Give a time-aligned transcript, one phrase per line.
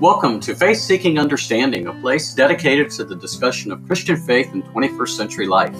[0.00, 4.62] Welcome to Faith Seeking Understanding, a place dedicated to the discussion of Christian faith in
[4.62, 5.74] 21st century life.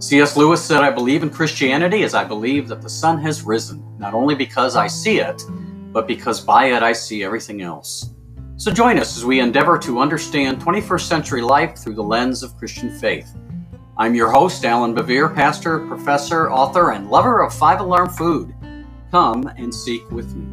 [0.00, 0.36] C.S.
[0.36, 4.12] Lewis said, I believe in Christianity as I believe that the sun has risen, not
[4.12, 5.42] only because I see it,
[5.92, 8.10] but because by it I see everything else.
[8.58, 12.58] So join us as we endeavor to understand 21st century life through the lens of
[12.58, 13.34] Christian faith.
[13.96, 18.54] I'm your host, Allan Bevere, pastor, professor, author, and lover of five alarm food.
[19.10, 20.51] Come and seek with me.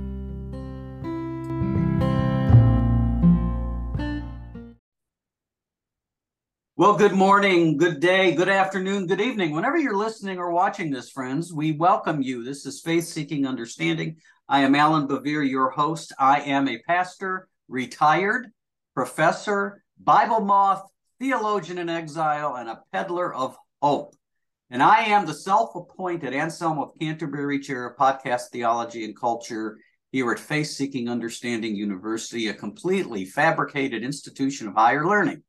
[6.80, 9.52] Well, good morning, good day, good afternoon, good evening.
[9.52, 12.42] Whenever you're listening or watching this, friends, we welcome you.
[12.42, 14.16] This is Faith Seeking Understanding.
[14.48, 16.14] I am Allan Bevere, your host.
[16.18, 18.48] I am a pastor, retired,
[18.94, 20.90] professor, Bible moth,
[21.20, 24.16] theologian in exile, and a peddler of hope.
[24.70, 29.80] And I am the self appointed Anselm of Canterbury Chair of Podcast Theology and Culture
[30.14, 35.44] here at Faith Seeking Understanding University, a completely fabricated institution of higher learning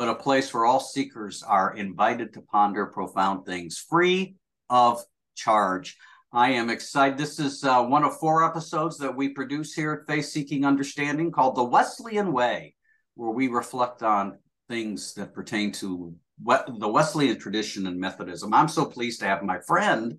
[0.00, 4.34] but a place where all seekers are invited to ponder profound things free
[4.70, 5.98] of charge.
[6.32, 7.18] I am excited.
[7.18, 11.30] This is uh, one of four episodes that we produce here at Faith Seeking Understanding
[11.30, 12.76] called The Wesleyan Way,
[13.14, 14.38] where we reflect on
[14.70, 16.14] things that pertain to
[16.46, 18.54] the Wesleyan tradition and Methodism.
[18.54, 20.18] I'm so pleased to have my friend,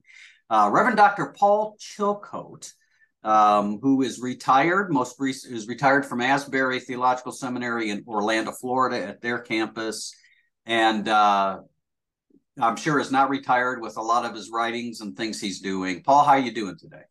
[0.51, 1.33] uh, Reverend Dr.
[1.35, 2.71] Paul Chilcote,
[3.23, 9.05] um, who is retired, most recent is retired from Asbury Theological Seminary in Orlando, Florida,
[9.05, 10.13] at their campus,
[10.65, 11.59] and uh,
[12.59, 16.03] I'm sure is not retired with a lot of his writings and things he's doing.
[16.03, 17.03] Paul, how are you doing today?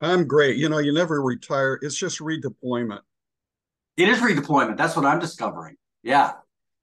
[0.00, 0.56] I'm great.
[0.56, 1.78] You know, you never retire.
[1.82, 3.00] It's just redeployment.
[3.96, 4.76] It is redeployment.
[4.76, 5.76] That's what I'm discovering.
[6.02, 6.34] Yeah,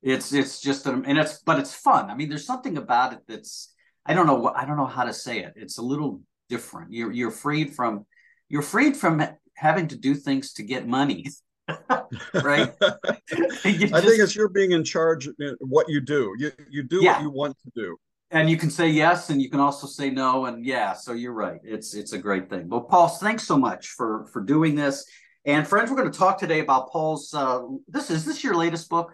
[0.02, 2.10] it's it's just an, and it's but it's fun.
[2.10, 3.74] I mean, there's something about it that's
[4.06, 5.54] I don't know what I don't know how to say it.
[5.56, 6.92] It's a little different.
[6.92, 8.06] You're you're freed from
[8.50, 9.24] you're freed from
[9.56, 11.26] having to do things to get money.
[12.34, 12.74] right?
[12.80, 16.34] just, I think it's you're being in charge of what you do.
[16.38, 17.14] You you do yeah.
[17.14, 17.98] what you want to do.
[18.32, 20.94] And you can say yes, and you can also say no, and yeah.
[20.94, 21.60] So you're right.
[21.64, 22.70] It's it's a great thing.
[22.70, 25.06] Well, Paul, thanks so much for for doing this.
[25.46, 27.34] And friends, we're going to talk today about Paul's.
[27.34, 29.14] Uh, this is this your latest book?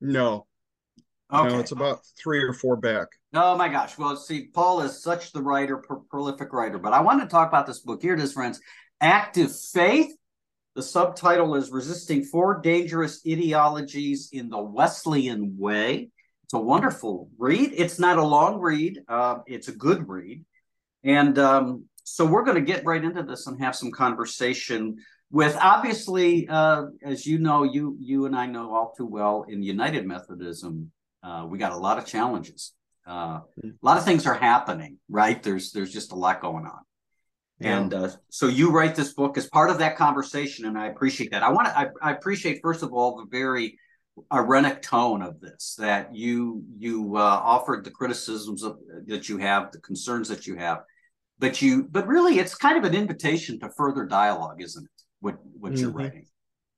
[0.00, 0.46] No,
[1.32, 1.48] Okay.
[1.48, 3.08] No, it's about three or four back.
[3.34, 3.98] Oh my gosh.
[3.98, 6.78] Well, see, Paul is such the writer, pro- prolific writer.
[6.78, 8.00] But I want to talk about this book.
[8.00, 8.60] Here it is, friends.
[9.00, 10.14] Active Faith.
[10.74, 16.10] The subtitle is Resisting Four Dangerous Ideologies in the Wesleyan Way.
[16.44, 17.72] It's a wonderful read.
[17.76, 20.44] It's not a long read, uh, it's a good read.
[21.04, 24.96] And um, so we're going to get right into this and have some conversation
[25.30, 29.62] with obviously, uh, as you know, you you and I know all too well in
[29.62, 30.90] United Methodism,
[31.28, 32.72] uh, we got a lot of challenges.
[33.06, 33.70] Uh, hmm.
[33.70, 35.42] a lot of things are happening, right?
[35.42, 36.80] There's there's just a lot going on.
[37.60, 37.78] Yeah.
[37.78, 41.32] And uh, so you write this book as part of that conversation, and I appreciate
[41.32, 41.42] that.
[41.42, 43.78] I want to I, I, appreciate first of all the very
[44.32, 49.72] irenic tone of this that you you uh, offered the criticisms of, that you have,
[49.72, 50.82] the concerns that you have,
[51.38, 55.02] but you but really it's kind of an invitation to further dialogue, isn't it?
[55.20, 55.82] What what mm-hmm.
[55.82, 56.26] you're writing,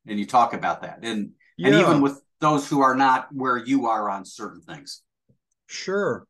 [0.06, 1.68] and you talk about that, and yeah.
[1.68, 5.02] and even with those who are not where you are on certain things?
[5.66, 6.26] Sure.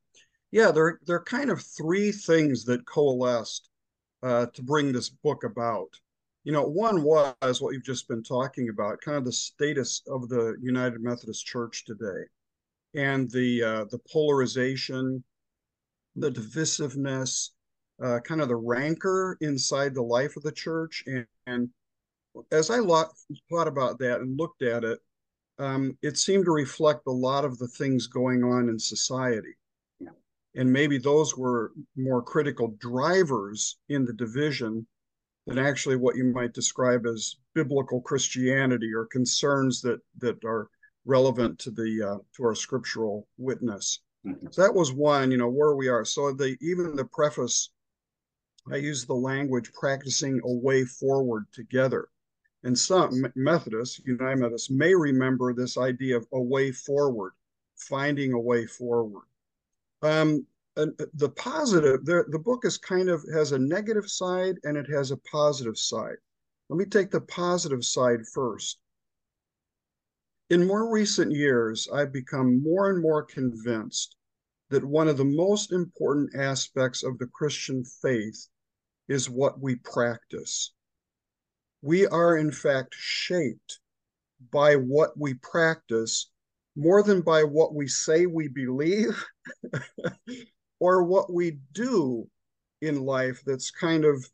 [0.51, 3.69] Yeah, there, there are kind of three things that coalesced
[4.21, 5.87] uh, to bring this book about.
[6.43, 10.27] You know, one was what you've just been talking about, kind of the status of
[10.27, 12.25] the United Methodist Church today,
[12.95, 15.23] and the uh, the polarization,
[16.15, 17.49] the divisiveness,
[18.03, 21.03] uh, kind of the rancor inside the life of the church.
[21.05, 21.69] And, and
[22.51, 23.11] as I lot,
[23.49, 24.99] thought about that and looked at it,
[25.61, 29.55] um, it seemed to reflect a lot of the things going on in society.
[29.99, 30.09] Yeah.
[30.55, 34.87] And maybe those were more critical drivers in the division
[35.47, 40.67] than actually what you might describe as biblical Christianity or concerns that that are
[41.05, 43.99] relevant to the uh, to our scriptural witness.
[44.25, 44.47] Mm-hmm.
[44.51, 46.05] So that was one, you know, where we are.
[46.05, 47.71] So the even the preface,
[48.71, 52.07] I use the language practicing a way forward together.
[52.63, 57.33] And some Methodists, United Methodists, may remember this idea of a way forward,
[57.75, 59.23] finding a way forward.
[60.03, 64.89] Um, the positive, the, the book is kind of has a negative side and it
[64.89, 66.15] has a positive side.
[66.69, 68.79] Let me take the positive side first.
[70.49, 74.15] In more recent years, I've become more and more convinced
[74.69, 78.47] that one of the most important aspects of the Christian faith
[79.07, 80.71] is what we practice
[81.81, 83.79] we are in fact shaped
[84.51, 86.29] by what we practice
[86.75, 89.23] more than by what we say we believe
[90.79, 92.27] or what we do
[92.81, 94.25] in life that's kind of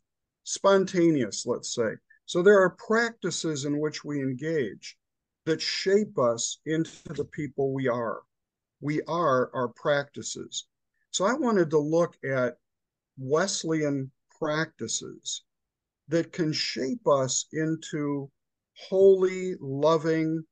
[0.44, 1.90] spontaneous, let's say.
[2.26, 4.96] So there are practices in which we engage
[5.46, 8.20] that shape us into the people we are.
[8.80, 10.66] We are our practices.
[11.10, 12.56] So I wanted to look at
[13.18, 15.42] Wesleyan practices
[16.08, 18.30] that can shape us into
[18.88, 20.42] holy, loving,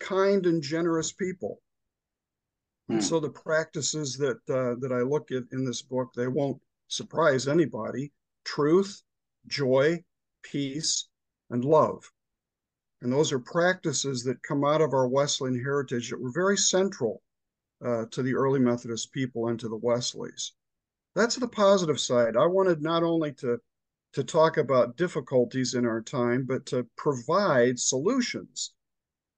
[0.00, 1.60] kind, and generous people.
[2.88, 3.04] And hmm.
[3.04, 7.46] so the practices that uh, that I look at in this book, they won't surprise
[7.46, 8.12] anybody.
[8.44, 9.02] Truth,
[9.46, 10.02] joy,
[10.42, 11.08] peace,
[11.50, 12.10] and love.
[13.02, 17.22] And those are practices that come out of our Wesleyan heritage that were very central
[17.84, 20.52] uh, to the early Methodist people and to the Wesleys.
[21.14, 22.36] That's the positive side.
[22.36, 23.60] I wanted not only to
[24.14, 28.72] to talk about difficulties in our time, but to provide solutions.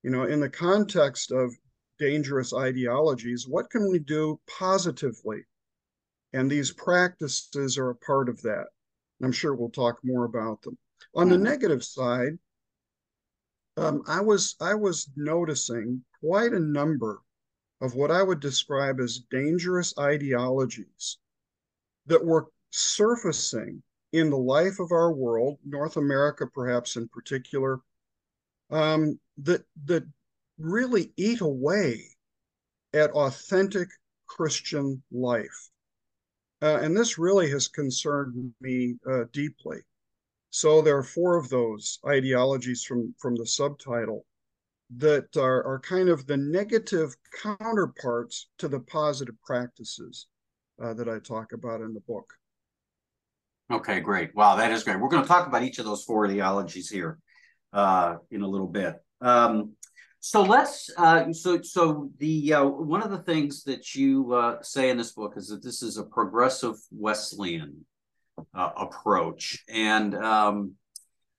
[0.02, 1.52] You know, in the context of
[1.98, 5.44] dangerous ideologies, what can we do positively?
[6.32, 8.66] And these practices are a part of that.
[9.18, 10.78] And I'm sure we'll talk more about them.
[11.14, 11.44] On the mm-hmm.
[11.44, 12.38] negative side,
[13.76, 17.20] um, I was I was noticing quite a number
[17.80, 21.18] of what I would describe as dangerous ideologies
[22.06, 27.80] that were surfacing in the life of our world, North America perhaps in particular,
[28.70, 30.04] um, that that
[30.58, 32.04] really eat away
[32.92, 33.88] at authentic
[34.26, 35.70] Christian life.
[36.62, 39.78] Uh, and this really has concerned me uh, deeply.
[40.50, 44.26] So there are four of those ideologies from, from the subtitle
[44.96, 50.26] that are, are kind of the negative counterparts to the positive practices
[50.82, 52.34] uh, that I talk about in the book.
[53.70, 54.34] Okay, great.
[54.34, 54.98] Wow, that is great.
[54.98, 57.18] We're going to talk about each of those four ideologies here
[57.72, 58.96] uh, in a little bit.
[59.20, 59.74] Um,
[60.18, 60.90] so let's.
[60.96, 65.12] Uh, so so the uh, one of the things that you uh, say in this
[65.12, 67.86] book is that this is a progressive Wesleyan
[68.54, 70.72] uh, approach, and um,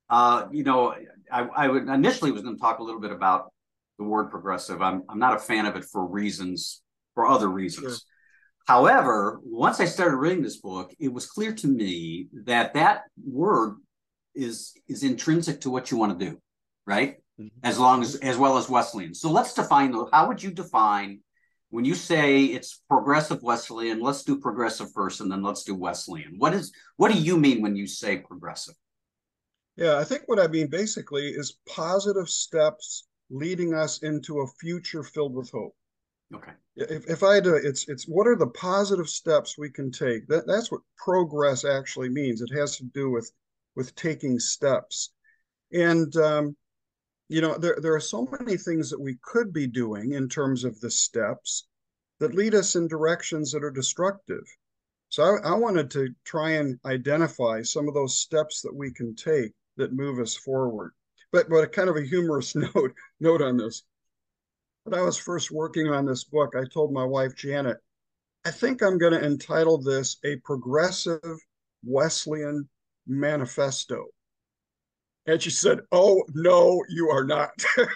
[0.09, 0.95] uh, you know,
[1.31, 3.51] I, I would initially was going to talk a little bit about
[3.99, 4.81] the word progressive.
[4.81, 6.81] I'm I'm not a fan of it for reasons
[7.13, 7.83] for other reasons.
[7.85, 7.97] Sure.
[8.67, 13.77] However, once I started reading this book, it was clear to me that that word
[14.35, 16.41] is is intrinsic to what you want to do,
[16.85, 17.17] right?
[17.39, 17.59] Mm-hmm.
[17.63, 19.13] As long as as well as Wesleyan.
[19.13, 20.09] So let's define those.
[20.11, 21.21] How would you define
[21.69, 23.99] when you say it's progressive Wesleyan?
[23.99, 26.35] Let's do progressive first, and then let's do Wesleyan.
[26.37, 28.75] What is what do you mean when you say progressive?
[29.75, 35.03] Yeah, I think what I mean basically is positive steps leading us into a future
[35.03, 35.73] filled with hope.
[36.33, 36.51] Okay.
[36.75, 40.27] If, if I had to, it's it's what are the positive steps we can take?
[40.27, 42.41] That that's what progress actually means.
[42.41, 43.31] It has to do with
[43.75, 45.11] with taking steps,
[45.73, 46.55] and um,
[47.27, 50.63] you know there there are so many things that we could be doing in terms
[50.63, 51.67] of the steps
[52.19, 54.43] that lead us in directions that are destructive.
[55.09, 59.15] So I, I wanted to try and identify some of those steps that we can
[59.15, 60.93] take that move us forward.
[61.33, 63.83] But but a kind of a humorous note note on this
[64.91, 67.77] when I was first working on this book, I told my wife, Janet,
[68.45, 71.21] I think I'm going to entitle this A Progressive
[71.83, 72.67] Wesleyan
[73.07, 74.07] Manifesto.
[75.27, 77.51] And she said, Oh, no, you are not.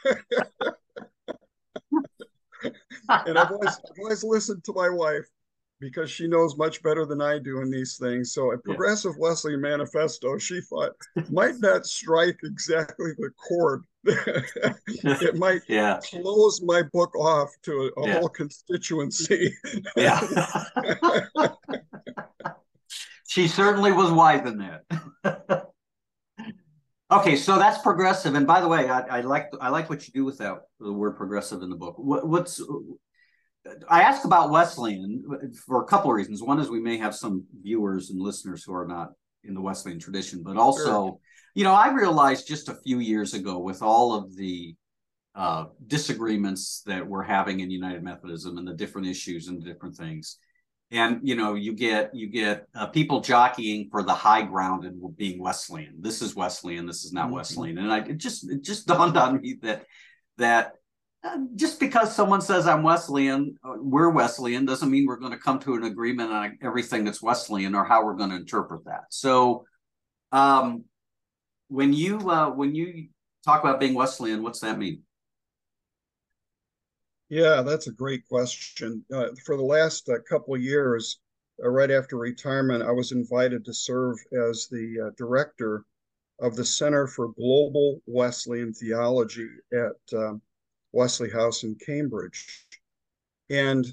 [3.10, 5.26] and I've always, I've always listened to my wife
[5.82, 8.32] because she knows much better than I do in these things.
[8.32, 9.30] So a progressive yeah.
[9.30, 10.96] Wesleyan manifesto, she thought,
[11.30, 13.84] might not strike exactly the chord.
[14.88, 16.00] it might yeah.
[16.04, 18.20] close my book off to a, a yeah.
[18.20, 19.56] whole constituency.
[19.96, 20.22] yeah.
[23.28, 25.68] she certainly was wise in that.
[27.12, 28.36] okay, so that's progressive.
[28.36, 30.94] And by the way, I, I like I like what you do with that the
[30.94, 31.96] word progressive in the book.
[31.98, 32.62] What, what's
[33.90, 36.44] I asked about Wesleyan for a couple of reasons.
[36.44, 40.00] One is we may have some viewers and listeners who are not in the Wesleyan
[40.00, 41.20] tradition, but also, sure.
[41.56, 44.76] You know, I realized just a few years ago with all of the
[45.34, 49.96] uh, disagreements that we're having in United Methodism and the different issues and the different
[49.96, 50.38] things,
[50.92, 55.02] and you know, you get you get uh, people jockeying for the high ground and
[55.18, 55.96] being Wesleyan.
[56.00, 56.86] This is Wesleyan.
[56.86, 57.36] This is not mm-hmm.
[57.36, 59.86] Wesleyan, and I it just it just dawned on me that
[60.38, 60.74] that
[61.24, 65.40] uh, just because someone says I'm Wesleyan, uh, we're Wesleyan, doesn't mean we're going to
[65.40, 69.06] come to an agreement on everything that's Wesleyan or how we're going to interpret that.
[69.10, 69.66] So,
[70.32, 70.84] um,
[71.70, 73.08] when you uh, when you
[73.44, 75.02] talk about being Wesleyan, what's that mean?
[77.30, 79.04] Yeah, that's a great question.
[79.14, 81.20] Uh, for the last uh, couple of years,
[81.64, 84.18] uh, right after retirement, I was invited to serve
[84.50, 85.86] as the director
[86.40, 90.42] of the Center for Global Wesleyan Theology at um,
[90.92, 92.68] Wesley House in Cambridge.
[93.50, 93.86] And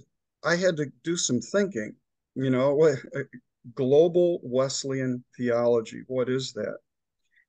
[0.45, 1.95] I had to do some thinking,
[2.35, 2.95] you know,
[3.75, 6.79] global Wesleyan theology, what is that?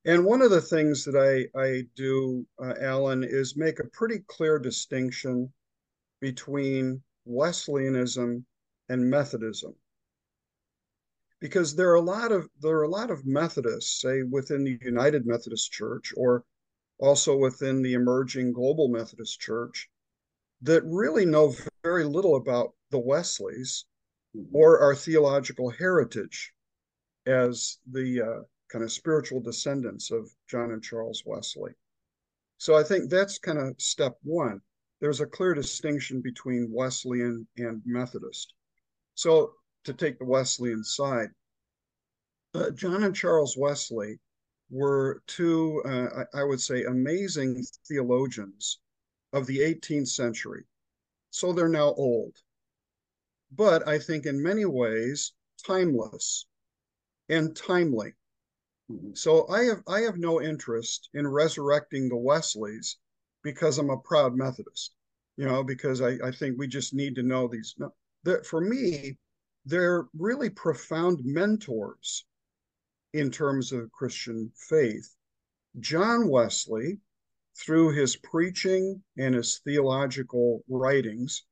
[0.06, 4.18] And one of the things that I, I do, uh, Allan, is make a pretty
[4.26, 5.50] clear distinction
[6.20, 8.44] between Wesleyanism
[8.90, 9.74] and Methodism.
[11.40, 14.78] Because there are a lot of there are a lot of Methodists, say within the
[14.82, 16.44] United Methodist Church or
[16.98, 19.88] also within the emerging Global Methodist Church,
[20.62, 23.84] that really know very little about the Wesleys
[24.36, 24.54] mm-hmm.
[24.54, 26.52] or our theological heritage
[27.26, 31.72] as the uh, kind of spiritual descendants of John and Charles Wesley.
[32.58, 34.60] So I think that's kind of step one.
[35.00, 38.54] There's a clear distinction between Wesleyan and Methodist.
[39.14, 39.54] So
[39.84, 41.28] to take the Wesleyan side,
[42.54, 44.20] uh, John and Charles Wesley
[44.70, 48.80] were two, uh, I, I would say, amazing theologians
[49.32, 50.64] of the 18th century.
[51.30, 52.36] So they're now old.
[53.50, 55.32] But I think in many ways,
[55.66, 56.46] timeless
[57.28, 58.14] and timely.
[58.90, 59.14] Mm-hmm.
[59.14, 62.98] So I have I have no interest in resurrecting the Wesleys
[63.42, 64.94] because I'm a proud Methodist,
[65.36, 67.74] you know, because I, I think we just need to know these.
[67.78, 67.92] No,
[68.44, 69.18] for me,
[69.64, 72.26] they're really profound mentors
[73.14, 75.14] in terms of Christian faith.
[75.80, 77.00] John Wesley,
[77.56, 81.44] through his preaching and his theological writings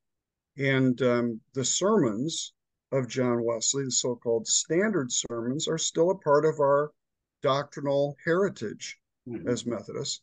[0.59, 2.53] and um, the sermons
[2.91, 6.93] of John Wesley, the so called standard sermons, are still a part of our
[7.42, 9.49] doctrinal heritage mm-hmm.
[9.49, 10.22] as Methodists.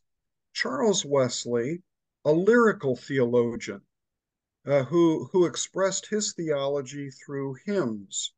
[0.52, 1.82] Charles Wesley,
[2.24, 3.82] a lyrical theologian
[4.66, 8.34] uh, who, who expressed his theology through hymns,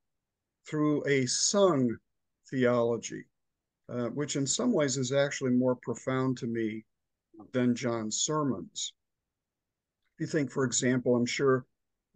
[0.67, 1.97] through a sung
[2.51, 3.25] theology,
[3.89, 6.85] uh, which in some ways is actually more profound to me
[7.53, 8.93] than John's sermons.
[10.15, 11.67] If you think, for example, I'm sure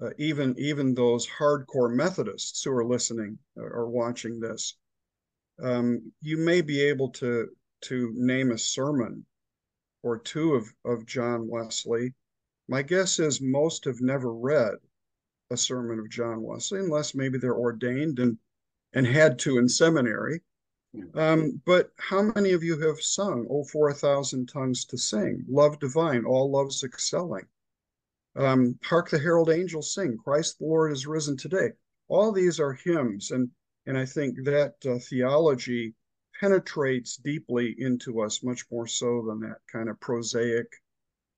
[0.00, 4.76] uh, even even those hardcore Methodists who are listening or watching this
[5.62, 7.48] um, you may be able to
[7.82, 9.24] to name a sermon
[10.02, 12.14] or two of, of John Wesley.
[12.68, 14.74] My guess is most have never read
[15.50, 18.38] a sermon of John Wesley, unless maybe they're ordained and
[18.92, 20.42] and had to in seminary.
[21.14, 25.44] Um, but how many of you have sung "Oh, for a thousand tongues to sing"?
[25.48, 27.46] Love divine, all loves excelling.
[28.34, 31.72] Um, Hark the herald angels sing, Christ the Lord is risen today.
[32.08, 33.50] All these are hymns, and
[33.86, 35.94] and I think that uh, theology
[36.40, 40.66] penetrates deeply into us much more so than that kind of prosaic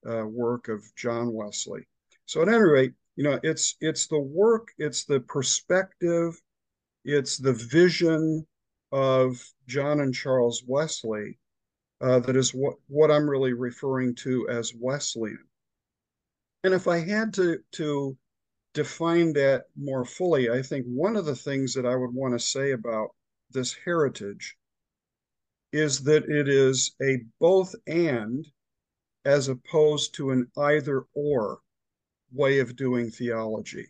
[0.09, 1.87] uh, work of John Wesley.
[2.27, 6.41] So at any rate, you know, it's it's the work, it's the perspective,
[7.05, 8.47] it's the vision
[8.93, 11.39] of John and Charles Wesley
[12.01, 15.45] uh, that is what what I'm really referring to as Wesleyan.
[16.65, 18.17] And if I had to to
[18.79, 22.39] define that more fully, I think one of the things that I would want to
[22.39, 23.09] say about
[23.51, 24.57] this heritage
[25.73, 28.47] is that it is a both and
[29.25, 31.59] as opposed to an either or
[32.33, 33.89] way of doing theology.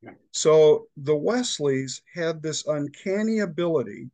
[0.00, 0.12] Yeah.
[0.30, 4.12] So the Wesleys had this uncanny ability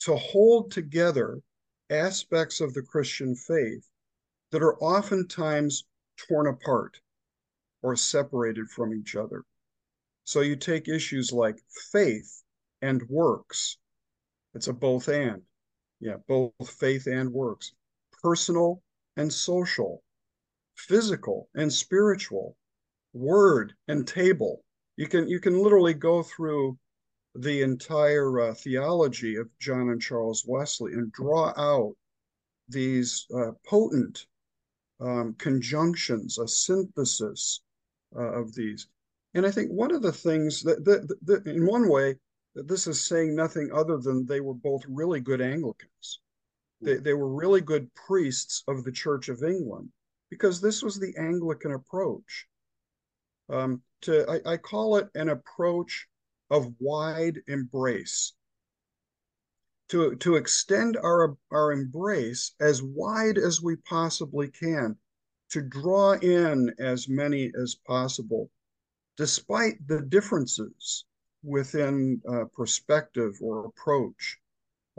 [0.00, 1.40] to hold together
[1.88, 3.88] aspects of the Christian faith
[4.50, 5.84] that are oftentimes
[6.16, 7.00] torn apart
[7.82, 9.44] or separated from each other.
[10.24, 12.42] So you take issues like faith
[12.82, 13.78] and works.
[14.54, 15.42] It's a both and.
[16.00, 17.72] Yeah, both faith and works.
[18.22, 18.82] Personal
[19.16, 20.02] and social.
[20.74, 22.56] Physical and spiritual.
[23.12, 24.64] Word and table.
[24.96, 26.78] You can you can literally go through
[27.34, 31.94] the entire uh, theology of John and Charles Wesley and draw out
[32.68, 34.26] these uh, potent
[35.00, 37.60] um, conjunctions, a synthesis
[38.22, 38.86] of these.
[39.34, 42.16] And I think one of the things that, that, that, in one way,
[42.54, 46.20] that this is saying nothing other than they were both really good Anglicans.
[46.80, 49.90] They, they were really good priests of the Church of England
[50.30, 52.46] because this was the Anglican approach.
[53.48, 56.08] Um, to I, I call it an approach
[56.50, 58.32] of wide embrace.
[59.90, 64.96] To, to extend our, our embrace as wide as we possibly can
[65.50, 68.50] to draw in as many as possible,
[69.16, 71.04] despite the differences
[71.42, 74.38] within uh, perspective or approach.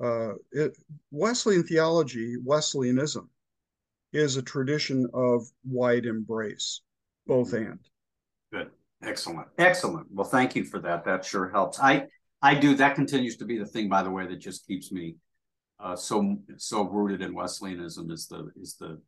[0.01, 0.77] Uh, it,
[1.11, 3.29] Wesleyan theology, Wesleyanism,
[4.13, 6.81] is a tradition of wide embrace,
[7.25, 7.71] both mm-hmm.
[7.71, 7.79] and.
[8.53, 8.69] Good,
[9.03, 10.07] excellent, excellent.
[10.11, 11.03] Well, thank you for that.
[11.03, 11.79] That sure helps.
[11.79, 12.07] I
[12.41, 12.75] I do.
[12.75, 15.15] That continues to be the thing, by the way, that just keeps me
[15.79, 19.01] uh, so so rooted in Wesleyanism is the is the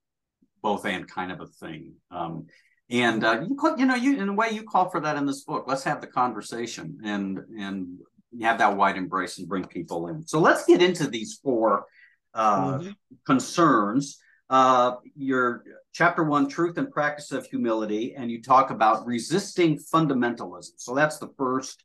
[0.61, 1.93] both and kind of a thing.
[2.11, 2.47] Um,
[2.89, 5.25] and uh, you call, you know, you in a way you call for that in
[5.25, 5.65] this book.
[5.67, 7.99] Let's have the conversation and and
[8.41, 10.25] have that wide embrace and bring people in.
[10.27, 11.85] So let's get into these four
[12.33, 12.91] uh, mm-hmm.
[13.25, 14.19] concerns.
[14.49, 15.63] Uh, your
[15.93, 20.71] chapter one, truth and practice of humility, and you talk about resisting fundamentalism.
[20.77, 21.83] So that's the first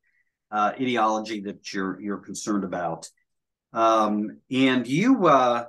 [0.50, 3.08] uh, ideology that you're you're concerned about.
[3.74, 5.66] Um, and you, uh,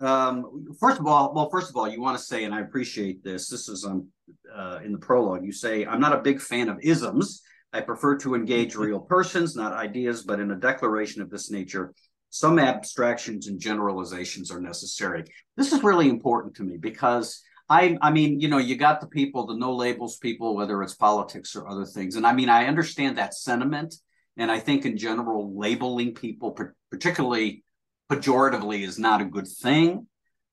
[0.00, 3.22] um, first of all, well, first of all, you want to say, and I appreciate
[3.22, 3.48] this.
[3.48, 4.08] This is um,
[4.54, 5.44] uh, in the prologue.
[5.44, 7.42] You say, "I'm not a big fan of isms.
[7.72, 11.92] I prefer to engage real persons, not ideas, but in a declaration of this nature."
[12.32, 15.24] Some abstractions and generalizations are necessary.
[15.56, 19.08] This is really important to me because I, I mean, you know, you got the
[19.08, 22.16] people, the no labels people, whether it's politics or other things.
[22.16, 23.94] And I mean, I understand that sentiment.
[24.36, 26.56] And I think in general, labeling people,
[26.90, 27.64] particularly
[28.10, 30.06] pejoratively, is not a good thing.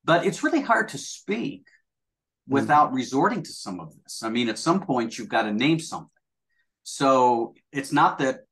[0.03, 2.53] But it's really hard to speak mm-hmm.
[2.53, 2.97] without mm-hmm.
[2.97, 4.23] resorting to some of this.
[4.23, 6.09] I mean, at some point, you've got to name something.
[6.83, 8.45] So it's not that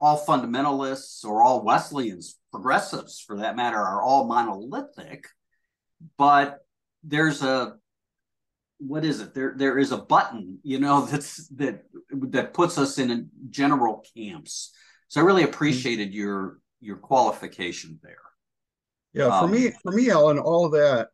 [0.00, 5.24] all fundamentalists or all Wesleyans, progressives for that matter, are all monolithic,
[6.16, 6.58] but
[7.02, 7.76] there's a
[8.80, 9.34] what is it?
[9.34, 14.72] There there is a button, you know, that's that that puts us in general camps.
[15.08, 15.52] So I really mm-hmm.
[15.54, 18.27] appreciated your your qualification there.
[19.12, 21.08] Yeah, for um, me, for me, Allan, all that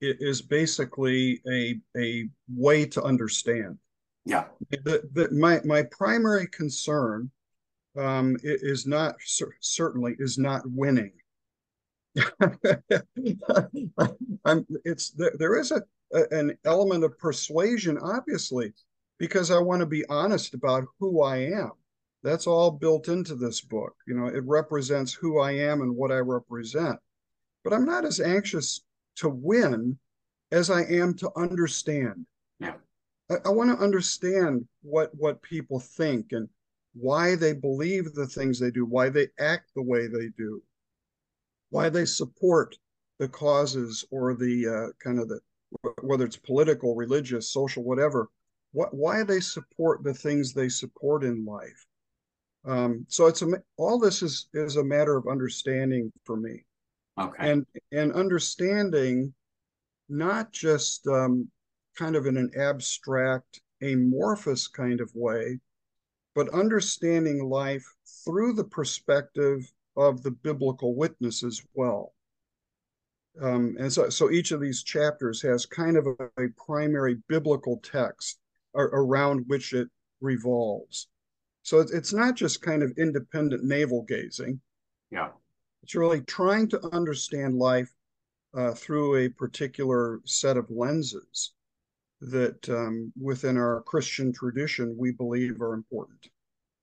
[0.00, 3.78] is basically a a way to understand.
[4.24, 4.44] Yeah.
[4.70, 7.30] The, the, my my primary concern
[7.96, 9.16] um, is not
[9.60, 11.12] certainly is not winning.
[14.44, 15.82] I'm, it's there, there is a
[16.30, 18.72] an element of persuasion, obviously,
[19.18, 21.72] because I want to be honest about who I am.
[22.22, 23.94] That's all built into this book.
[24.06, 26.98] You know, it represents who I am and what I represent.
[27.66, 28.82] But I'm not as anxious
[29.16, 29.98] to win
[30.52, 32.24] as I am to understand.
[32.60, 32.74] Yeah.
[33.28, 36.48] I, I want to understand what what people think and
[36.94, 40.62] why they believe the things they do, why they act the way they do,
[41.70, 42.76] why they support
[43.18, 45.40] the causes or the uh, kind of the
[46.02, 48.30] whether it's political, religious, social, whatever,
[48.74, 51.84] what, why they support the things they support in life.
[52.64, 56.64] Um, so it's a, all this is is a matter of understanding for me.
[57.18, 57.50] Okay.
[57.50, 59.32] And and understanding,
[60.08, 61.50] not just um,
[61.96, 65.58] kind of in an abstract, amorphous kind of way,
[66.34, 67.84] but understanding life
[68.24, 69.60] through the perspective
[69.96, 72.12] of the biblical witness as well.
[73.40, 77.80] Um, and so, so each of these chapters has kind of a, a primary biblical
[77.82, 78.38] text
[78.74, 79.88] ar- around which it
[80.20, 81.08] revolves.
[81.62, 84.60] So it's, it's not just kind of independent navel gazing.
[85.10, 85.28] Yeah.
[85.86, 87.94] It's really trying to understand life
[88.56, 91.52] uh, through a particular set of lenses
[92.20, 96.26] that um, within our Christian tradition we believe are important.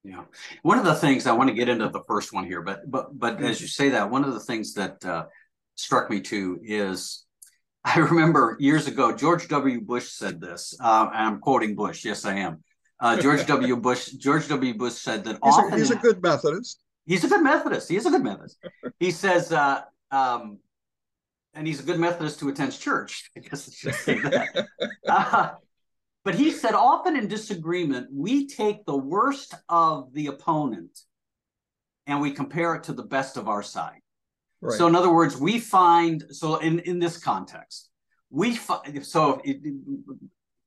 [0.06, 0.24] Yeah,
[0.62, 3.20] one of the things I want to get into the first one here, but but
[3.20, 5.26] but as you say that, one of the things that uh,
[5.76, 7.26] struck me too is
[7.84, 9.82] I remember years ago, George W.
[9.82, 10.74] Bush said this.
[10.80, 12.06] Uh, I'm quoting Bush.
[12.06, 12.64] Yes, I am.
[13.02, 13.76] Uh, George W.
[13.76, 14.12] Bush.
[14.12, 14.74] George W.
[14.76, 16.80] Bush said that he's, often a, he's a good Methodist.
[17.06, 17.90] He's a good Methodist.
[17.90, 18.58] He is a good Methodist.
[19.00, 20.60] he says, uh, um,
[21.54, 23.30] and he's a good Methodist who attends church.
[23.38, 24.68] I guess I should say that.
[25.08, 25.50] Uh,
[26.24, 30.98] but he said, often in disagreement, we take the worst of the opponent
[32.08, 34.00] and we compare it to the best of our side.
[34.62, 34.78] Right.
[34.78, 37.90] So in other words, we find so in in this context,
[38.30, 40.08] we find so it, you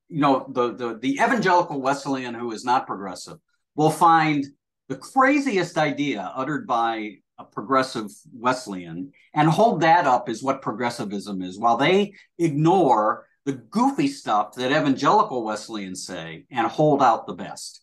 [0.09, 3.39] know the the the evangelical Wesleyan who is not progressive
[3.75, 4.45] will find
[4.89, 11.43] the craziest idea uttered by a progressive Wesleyan and hold that up as what progressivism
[11.43, 17.35] is, while they ignore the goofy stuff that evangelical Wesleyans say and hold out the
[17.35, 17.83] best.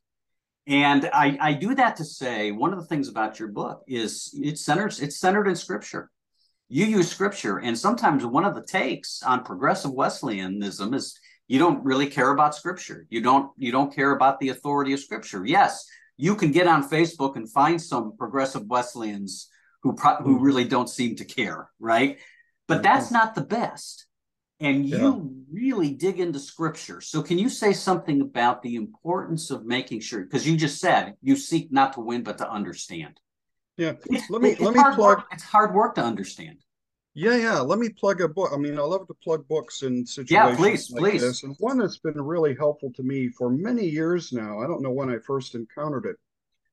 [0.66, 4.34] And I, I do that to say one of the things about your book is
[4.42, 6.10] it's centered it's centered in scripture.
[6.70, 11.84] You use scripture, and sometimes one of the takes on progressive Wesleyanism is you don't
[11.84, 13.06] really care about scripture.
[13.10, 15.46] You don't you don't care about the authority of scripture.
[15.46, 15.86] Yes,
[16.18, 19.50] you can get on Facebook and find some progressive Wesleyans
[19.82, 20.44] who pro- who mm-hmm.
[20.44, 22.20] really don't seem to care, right?
[22.68, 22.84] But mm-hmm.
[22.84, 24.06] that's not the best
[24.64, 24.98] and you
[25.52, 25.62] yeah.
[25.62, 27.02] really dig into scripture.
[27.02, 30.22] So, can you say something about the importance of making sure?
[30.22, 33.20] Because you just said you seek not to win, but to understand.
[33.78, 33.94] Yeah,
[34.30, 34.98] let me let me plug.
[34.98, 35.26] Work.
[35.32, 36.60] It's hard work to understand.
[37.16, 37.60] Yeah, yeah.
[37.60, 38.52] Let me plug a book.
[38.54, 41.22] I mean, I love to plug books in situations yeah, please, like please.
[41.22, 41.44] this.
[41.44, 44.60] And one that's been really helpful to me for many years now.
[44.60, 46.16] I don't know when I first encountered it.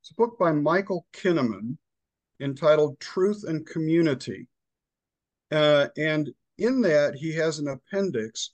[0.00, 1.76] It's a book by Michael Kinnamon
[2.40, 4.48] entitled "Truth and Community,"
[5.50, 8.50] uh, and in that, he has an appendix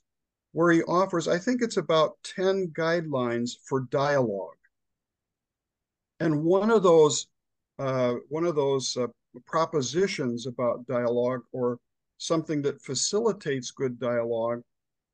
[0.53, 4.55] where he offers, I think it's about 10 guidelines for dialogue.
[6.19, 7.27] And one of those,
[7.77, 9.07] uh, one of those uh,
[9.45, 11.77] propositions about dialogue or
[12.17, 14.61] something that facilitates good dialogue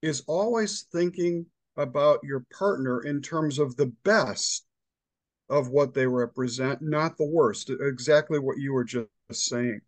[0.01, 1.45] is always thinking
[1.77, 4.65] about your partner in terms of the best
[5.49, 7.69] of what they represent, not the worst.
[7.69, 9.81] Exactly what you were just saying.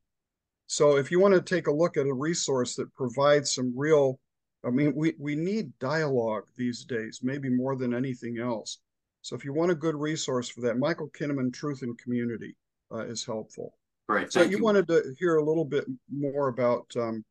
[0.67, 4.19] So if you want to take a look at a resource that provides some real,
[4.65, 8.79] I mean, we, we need dialogue these days, maybe more than anything else.
[9.21, 12.55] So if you want a good resource for that, Michael Kinnamon, Truth and Community
[12.91, 13.73] uh, is helpful.
[14.07, 14.31] Right.
[14.31, 17.23] So you, you, wanted to hear a little bit more about um,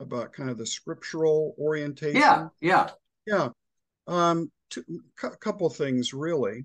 [0.00, 2.20] about kind of the scriptural orientation.
[2.20, 2.90] Yeah, yeah,
[3.26, 3.48] yeah.
[4.06, 6.64] Um, a couple things really.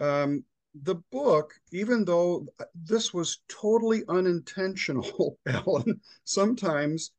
[0.00, 0.44] Um,
[0.82, 7.12] the book, even though this was totally unintentional, Allan, sometimes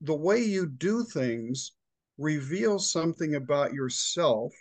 [0.00, 1.72] the way you do things
[2.18, 4.52] reveals something about yourself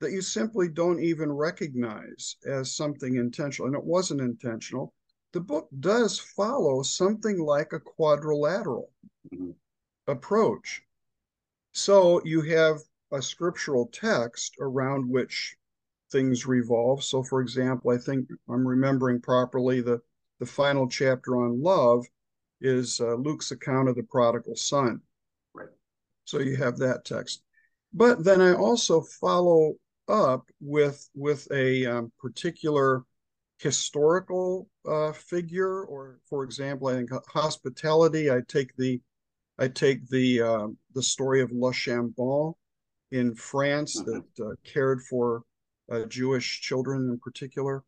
[0.00, 3.66] that you simply don't even recognize as something intentional.
[3.66, 4.94] And it wasn't intentional.
[5.32, 8.90] The book does follow something like a quadrilateral
[9.32, 9.50] mm-hmm.
[10.06, 10.82] approach.
[11.72, 12.78] So you have
[13.12, 15.56] a scriptural text around which
[16.10, 17.04] things revolve.
[17.04, 20.00] So, for example, I think I'm remembering properly the,
[20.40, 22.06] the final chapter on love
[22.60, 25.00] is uh, Luke's account of the prodigal son.
[25.54, 25.68] Right.
[26.24, 27.42] So you have that text.
[27.92, 29.74] But then I also follow
[30.08, 33.04] up with with a um, particular
[33.58, 38.30] historical uh, figure, or for example, I think hospitality.
[38.30, 39.00] I take the
[39.58, 42.54] I take the uh, the story of La Chambon
[43.10, 44.10] in France mm-hmm.
[44.10, 45.42] that uh, cared for
[45.90, 47.82] uh, Jewish children in particular.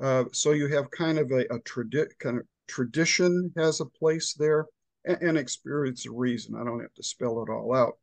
[0.00, 4.34] Uh, so you have kind of a, a tradi- kind of tradition has a place
[4.34, 4.66] there,
[5.04, 6.54] and, and experience a reason.
[6.54, 7.94] I don't have to spell it all out.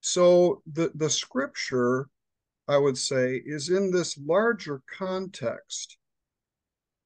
[0.00, 2.06] So the the scripture,
[2.68, 5.98] I would say, is in this larger context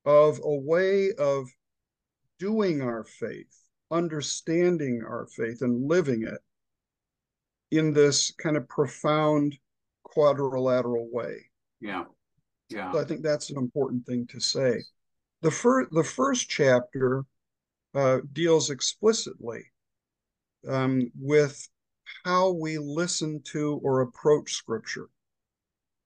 [0.04, 1.48] of a way of
[2.38, 3.54] doing our faith,
[3.90, 6.40] understanding our faith, and living it
[7.70, 9.56] in this kind of profound
[10.04, 11.50] quadrilateral way.
[11.80, 12.04] Yeah.
[12.68, 12.92] Yeah.
[12.92, 14.82] So I think that's an important thing to say.
[15.42, 17.24] The first the first chapter
[17.94, 19.64] uh, deals explicitly
[20.68, 21.68] um, with
[22.24, 25.08] how we listen to or approach Scripture,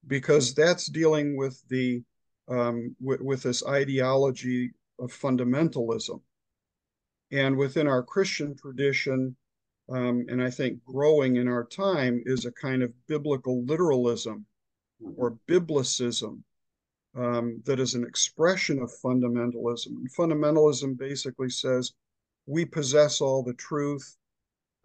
[0.07, 2.03] because that's dealing with the
[2.47, 6.21] um, with, with this ideology of fundamentalism,
[7.31, 9.35] and within our Christian tradition,
[9.89, 14.45] um, and I think growing in our time is a kind of biblical literalism
[15.17, 16.41] or biblicism
[17.15, 19.87] um, that is an expression of fundamentalism.
[19.87, 21.93] And fundamentalism basically says
[22.45, 24.17] we possess all the truth,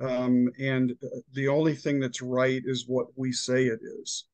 [0.00, 0.96] um, and
[1.34, 4.24] the only thing that's right is what we say it is.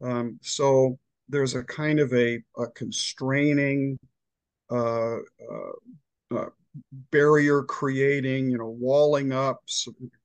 [0.00, 3.98] Um, so there's a kind of a, a constraining,
[4.70, 6.46] uh, uh, uh,
[7.10, 9.62] barrier creating, you know, walling up,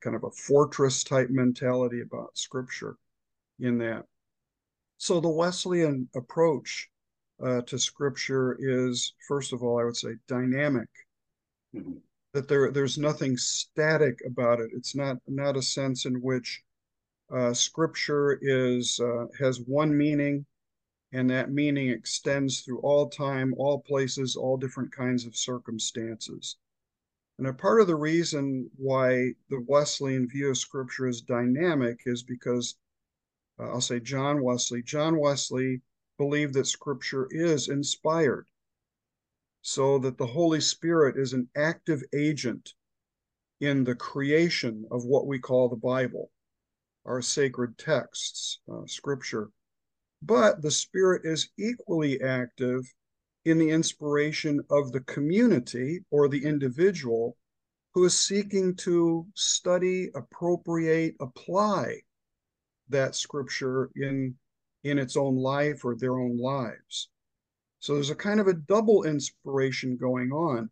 [0.02, 2.96] kind of a fortress type mentality about scripture
[3.60, 4.06] in that.
[4.98, 6.90] So the Wesleyan approach
[7.44, 10.88] uh, to Scripture is, first of all, I would say dynamic.
[11.76, 11.98] Mm-hmm.
[12.34, 14.72] That there there's nothing static about it.
[14.74, 16.64] It's not not a sense in which
[17.32, 20.46] uh, Scripture is uh, has one meaning,
[21.12, 26.58] and that meaning extends through all time, all places, all different kinds of circumstances.
[27.38, 32.24] And a part of the reason why the Wesleyan view of Scripture is dynamic is
[32.24, 32.76] because
[33.60, 34.84] uh, I'll say John Wesley.
[34.84, 35.82] John Wesley
[36.18, 38.48] believed that Scripture is inspired,
[39.62, 42.74] so that the Holy Spirit is an active agent
[43.60, 46.30] in the creation of what we call the Bible,
[47.06, 49.50] our sacred texts, uh, Scripture.
[50.22, 52.86] But the Spirit is equally active
[53.46, 57.36] in the inspiration of the community or the individual
[57.94, 62.02] who is seeking to study, appropriate, apply
[62.90, 64.36] that scripture in
[64.84, 67.10] in its own life or their own lives.
[67.80, 70.70] So there's a kind of a double inspiration going on,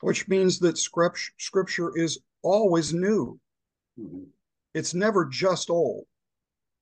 [0.00, 3.38] which means that scripture scripture is always new.
[3.98, 4.24] Mm-hmm.
[4.78, 6.04] It's never just old.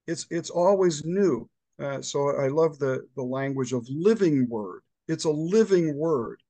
[0.07, 1.49] It's it's always new.
[1.79, 4.83] Uh, so I love the the language of living word.
[5.09, 6.43] It's a living word.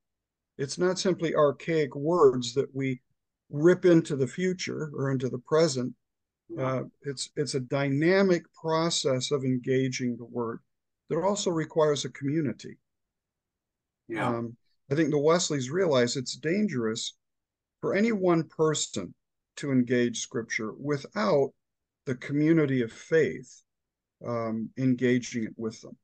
[0.58, 3.00] It's not simply archaic words that we
[3.48, 5.94] rip into the future or into the present.
[6.58, 10.58] Uh, it's it's a dynamic process of engaging the word
[11.08, 12.76] that also requires a community.
[14.08, 14.30] Yeah.
[14.30, 14.56] Um,
[14.90, 17.14] I think the Wesleys realize it's dangerous
[17.80, 19.14] for any one person
[19.56, 21.50] to engage scripture without
[22.04, 23.62] the community of faith
[24.26, 25.96] um, engaging it with them.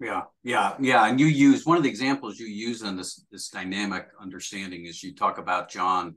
[0.00, 1.06] Yeah, yeah, yeah.
[1.06, 5.02] And you use one of the examples you use in this this dynamic understanding is
[5.02, 6.16] you talk about John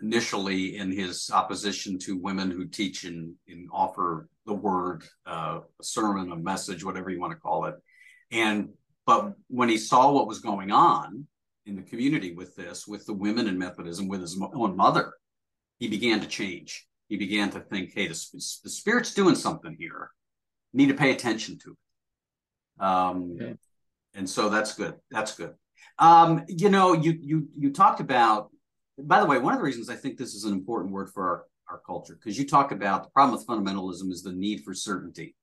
[0.00, 5.84] initially in his opposition to women who teach and, and offer the word, uh, a
[5.84, 7.74] sermon, a message, whatever you want to call it.
[8.32, 8.70] And
[9.06, 11.26] but when he saw what was going on
[11.66, 15.12] in the community with this, with the women in Methodism, with his own mother,
[15.80, 16.86] he began to change.
[17.08, 18.14] He began to think, hey, the,
[18.62, 20.10] the Spirit's doing something here.
[20.72, 22.84] Need to pay attention to it.
[22.84, 23.54] Um, okay.
[24.14, 24.94] And so that's good.
[25.10, 25.54] That's good.
[25.98, 28.50] Um, you know, you you you talked about.
[28.98, 31.22] By the way, one of the reasons I think this is an important word for
[31.22, 34.74] our, our culture, because you talk about the problem with fundamentalism is the need for
[34.74, 35.34] certainty,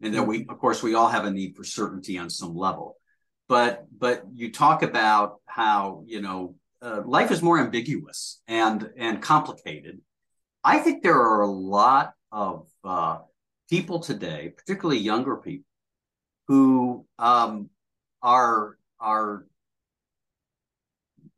[0.00, 2.96] and that we, of course, we all have a need for certainty on some level.
[3.48, 9.20] But but you talk about how you know uh, life is more ambiguous and and
[9.22, 10.00] complicated.
[10.64, 13.18] I think there are a lot of uh,
[13.68, 15.66] people today, particularly younger people,
[16.48, 17.70] who um,
[18.22, 19.46] are are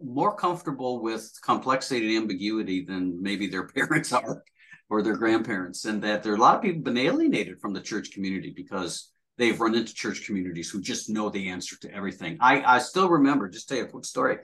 [0.00, 4.42] more comfortable with complexity and ambiguity than maybe their parents are
[4.90, 7.81] or their grandparents, and that there are a lot of people been alienated from the
[7.81, 12.37] church community because they've run into church communities who just know the answer to everything.
[12.40, 14.38] I, I still remember, just tell you a quick story.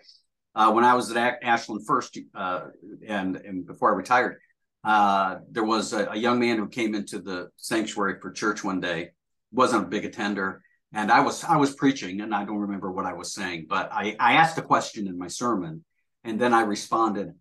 [0.58, 2.62] Uh, when I was at Ashland First, uh,
[3.06, 4.38] and and before I retired,
[4.82, 8.80] uh, there was a, a, young man who came into the sanctuary for church one
[8.80, 9.10] day.
[9.52, 10.60] wasn't a big attender,
[10.92, 13.88] and I was I was preaching, and I don't remember what I was saying, but
[13.92, 15.84] I I asked a question in my sermon,
[16.24, 17.34] and then I responded,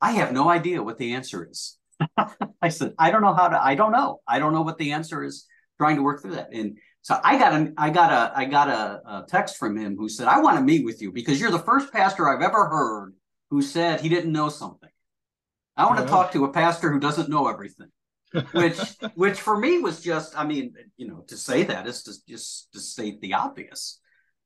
[0.00, 1.76] "I have no idea what the answer is."
[2.62, 3.62] I said, "I don't know how to.
[3.62, 4.20] I don't know.
[4.26, 5.46] I don't know what the answer is."
[5.76, 8.68] Trying to work through that, and so I got a I got a I got
[8.70, 11.50] a, a text from him who said, I want to meet with you because you're
[11.50, 13.12] the first pastor I've ever heard
[13.50, 14.88] who said he didn't know something.
[15.76, 16.06] I want yeah.
[16.06, 17.88] to talk to a pastor who doesn't know everything.
[18.52, 18.80] which
[19.16, 22.72] which for me was just, I mean, you know, to say that is to just
[22.72, 24.00] to state the obvious.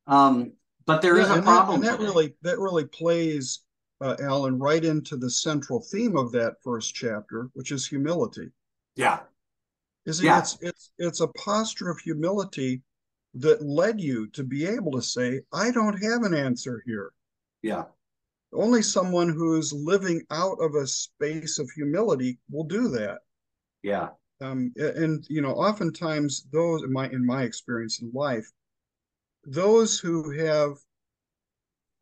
[0.08, 1.82] Um, but there yeah, is a problem.
[1.82, 3.60] That, and that really that really plays
[4.00, 8.48] uh, Allan right into the central theme of that first chapter, which is humility.
[8.96, 9.20] Yeah.
[10.08, 10.38] Is yeah.
[10.38, 12.80] it's it's it's a posture of humility
[13.34, 17.12] that led you to be able to say, I don't have an answer here.
[17.60, 17.84] Yeah.
[18.54, 23.18] Only someone who's living out of a space of humility will do that.
[23.82, 24.08] Yeah.
[24.40, 28.50] Um, and you know, oftentimes those in my in my experience in life,
[29.44, 30.78] those who have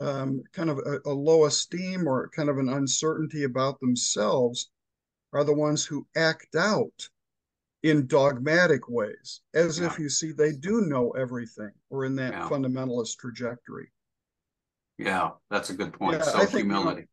[0.01, 4.71] um, kind of a, a low esteem or kind of an uncertainty about themselves
[5.33, 7.09] are the ones who act out
[7.90, 9.87] in dogmatic ways, as yeah.
[9.87, 12.49] if you see they do know everything or in that yeah.
[12.49, 13.92] fundamentalist trajectory.
[14.99, 16.18] Yeah, that's a good point.
[16.18, 17.07] Yeah, Self humility.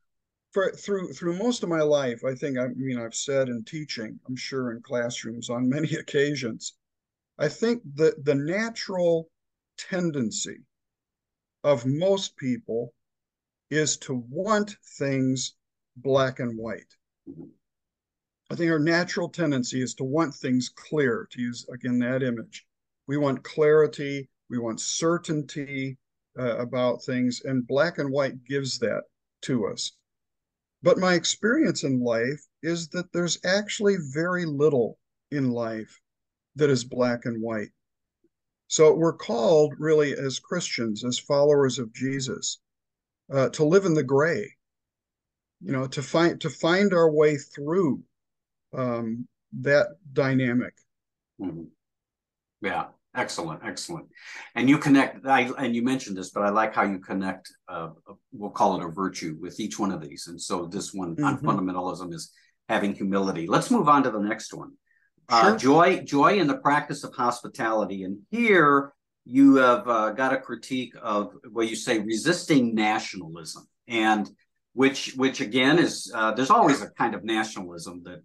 [0.51, 4.19] For through through most of my life, I think I mean I've said in teaching,
[4.27, 6.73] I'm sure in classrooms on many occasions,
[7.38, 9.29] I think the the natural
[9.77, 10.57] tendency
[11.63, 12.93] of most people
[13.69, 15.53] is to want things
[15.97, 16.95] black and white.
[17.29, 17.49] Mm-hmm.
[18.54, 22.68] I think our natural tendency is to want things clear, to use again that image.
[23.08, 25.98] We want clarity, we want certainty
[26.38, 29.06] uh, about things, and black and white gives that
[29.42, 29.94] to us.
[30.84, 35.00] But my experience in life is that there's actually very little
[35.32, 36.00] in life
[36.56, 37.72] that is black and white.
[38.68, 42.60] So we're called, really, as Christians, as followers of Jesus,
[43.34, 44.54] uh, to live in the gray.
[45.60, 48.04] You know, to find to find our way through
[48.73, 49.27] um,
[49.62, 50.73] that dynamic.
[51.39, 51.63] Mm-hmm.
[52.62, 54.07] Yeah, excellent, excellent.
[54.55, 55.25] And you connect.
[55.25, 57.51] I and you mentioned this, but I like how you connect.
[57.67, 57.89] Uh,
[58.31, 60.27] we'll call it a virtue with each one of these.
[60.27, 61.25] And so this one mm-hmm.
[61.25, 62.31] on fundamentalism is
[62.69, 63.47] having humility.
[63.47, 64.71] Let's move on to the next one.
[65.29, 65.57] Uh, sure.
[65.57, 68.03] Joy, joy in the practice of hospitality.
[68.03, 68.93] And here
[69.25, 74.29] you have uh, got a critique of what you say resisting nationalism and
[74.73, 78.21] which which again is uh, there's always a kind of nationalism that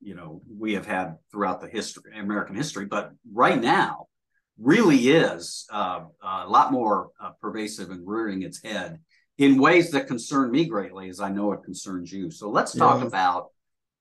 [0.00, 4.06] you know we have had throughout the history American history, but right now
[4.58, 9.00] really is uh, a lot more uh, pervasive and rearing its head
[9.38, 12.30] in ways that concern me greatly, as I know it concerns you.
[12.30, 13.08] So let's talk yeah.
[13.08, 13.48] about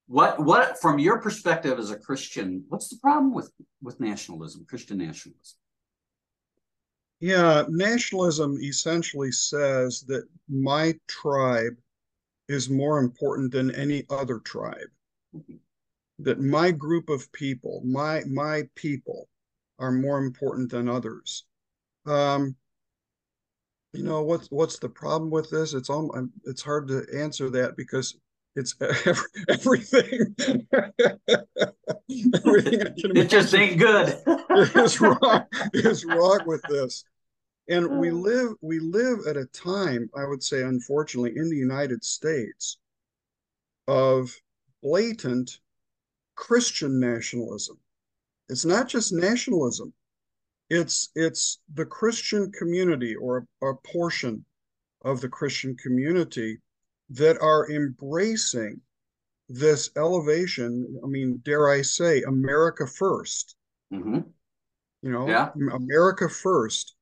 [0.08, 4.98] what what from your perspective as a Christian, what's the problem with with nationalism, Christian
[4.98, 5.58] nationalism?
[7.20, 11.78] Yeah, nationalism essentially says that my tribe
[12.50, 14.89] is more important than any other tribe.
[16.19, 19.28] That my group of people, my my people,
[19.80, 21.46] are more important than others.
[22.06, 22.56] Um,
[23.93, 25.74] you know what's what's the problem with this?
[25.74, 26.12] It's all
[26.46, 28.15] it's hard to answer that because
[28.56, 30.36] it's everything.
[32.36, 32.82] Everything
[33.15, 34.22] it just ain't good.
[34.76, 37.06] is wrong is wrong with this.
[37.69, 42.04] And we live we live at a time, I would say, unfortunately, in the United
[42.04, 42.78] States,
[43.88, 44.32] of
[44.84, 45.60] blatant
[46.36, 47.80] Christian nationalism.
[48.50, 49.93] It's not just nationalism.
[50.69, 54.46] It's it's the Christian community or a, a portion
[55.04, 56.60] of the Christian community
[57.10, 58.82] that are embracing
[59.50, 61.00] this elevation.
[61.04, 63.56] I mean, dare I say, America 1st
[63.93, 64.19] mm-hmm.
[65.02, 65.52] You know, yeah.
[65.74, 66.96] America first,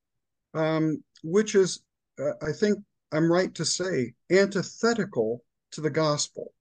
[0.56, 1.84] um, which is,
[2.20, 2.80] uh, I think
[3.12, 6.52] I'm right to say, antithetical to the gospel.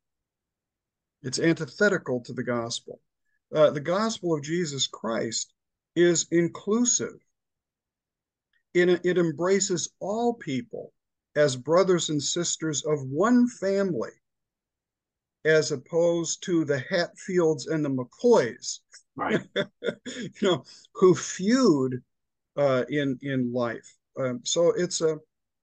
[1.23, 2.99] It's antithetical to the gospel.
[3.55, 5.53] Uh, the gospel of Jesus Christ
[5.95, 7.19] is inclusive.
[8.73, 10.95] It, it embraces all people
[11.37, 14.13] as brothers and sisters of one family,
[15.45, 18.79] as opposed to the Hatfields and the McCoys,
[19.17, 19.41] right?
[20.07, 22.03] you know, who feud
[22.57, 23.97] uh, in in life.
[24.17, 25.19] Um, so it's a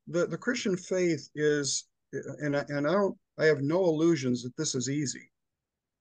[0.07, 4.55] the the Christian faith is, and I, and I don't I have no illusions that
[4.55, 5.31] this is easy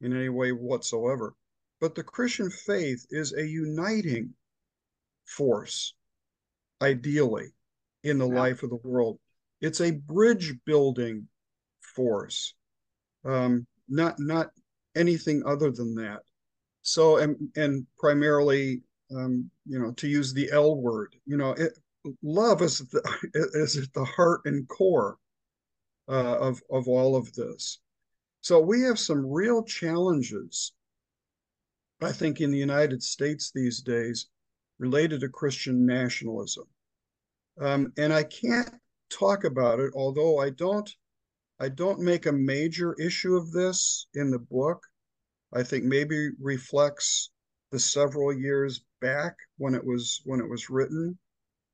[0.01, 1.35] in any way whatsoever.
[1.81, 4.35] But the Christian faith is a uniting
[5.25, 5.95] force,
[6.81, 7.53] ideally,
[8.03, 8.41] in the yeah.
[8.41, 9.19] life of the world.
[9.61, 11.29] It's a bridge building
[11.81, 12.55] force,
[13.25, 14.51] um, not not
[14.95, 16.23] anything other than that.
[16.83, 18.83] So, and and primarily,
[19.15, 21.73] um, you know, to use the L word, you know, it,
[22.23, 23.03] love is the,
[23.55, 25.19] is at the heart and core
[26.09, 27.81] uh, of of all of this.
[28.47, 30.73] So we have some real challenges,
[32.01, 34.29] I think, in the United States these days
[34.79, 36.63] related to Christian nationalism.
[37.61, 38.73] Um, and I can't
[39.11, 40.89] talk about it, although I don't
[41.59, 44.81] I don't make a major issue of this in the book.
[45.53, 47.33] I think maybe reflects
[47.73, 51.19] the several years back when it was when it was written.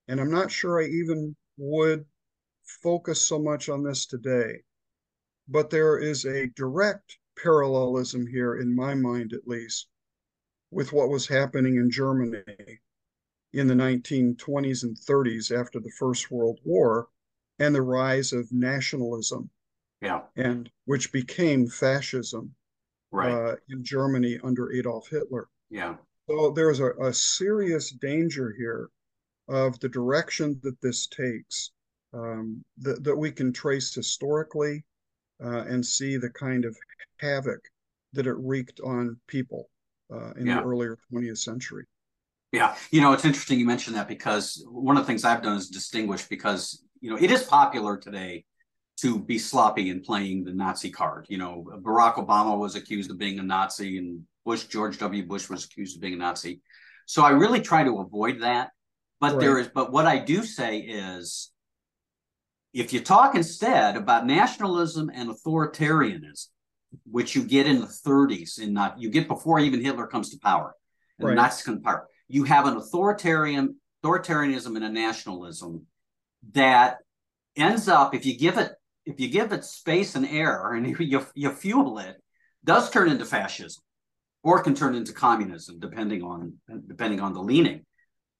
[0.08, 2.06] And I'm not sure I even would
[2.82, 4.62] focus so much on this today
[5.52, 9.86] but there is a direct parallelism here, in my mind at least,
[10.70, 12.42] with what was happening in Germany
[13.52, 17.08] in the 1920s and 30s after the First World War
[17.58, 19.50] and the rise of nationalism.
[20.00, 20.22] Yeah.
[20.36, 22.54] And which became fascism
[23.10, 23.30] right.
[23.30, 25.48] uh, in Germany under Adolf Hitler.
[25.68, 25.96] Yeah.
[26.30, 28.88] So there's a, a serious danger here
[29.48, 31.72] of the direction that this takes
[32.14, 34.84] um, that, that we can trace historically
[35.44, 36.76] uh, and see the kind of
[37.18, 37.60] havoc
[38.12, 39.68] that it wreaked on people
[40.12, 40.56] uh, in yeah.
[40.56, 41.84] the earlier 20th century.
[42.52, 45.56] Yeah, you know, it's interesting you mentioned that because one of the things I've done
[45.56, 48.44] is distinguish because, you know, it is popular today
[48.98, 51.26] to be sloppy in playing the Nazi card.
[51.30, 55.26] You know, Barack Obama was accused of being a Nazi and Bush, George W.
[55.26, 56.60] Bush was accused of being a Nazi.
[57.06, 58.70] So I really try to avoid that.
[59.18, 59.40] But right.
[59.40, 61.51] there is, but what I do say is
[62.72, 66.48] if you talk instead about nationalism and authoritarianism,
[67.04, 70.38] which you get in the 30s and not you get before even Hitler comes to
[70.38, 70.74] power
[71.18, 71.34] and right.
[71.34, 75.86] Nazis come to power, you have an authoritarian authoritarianism and a nationalism
[76.52, 76.98] that
[77.56, 78.72] ends up if you give it
[79.04, 82.16] if you give it space and air and you, you fuel it
[82.64, 83.82] does turn into fascism
[84.42, 86.54] or can turn into communism depending on
[86.86, 87.84] depending on the leaning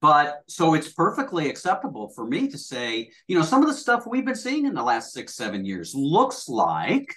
[0.03, 4.05] but so it's perfectly acceptable for me to say, you know, some of the stuff
[4.05, 7.15] we've been seeing in the last six, seven years looks like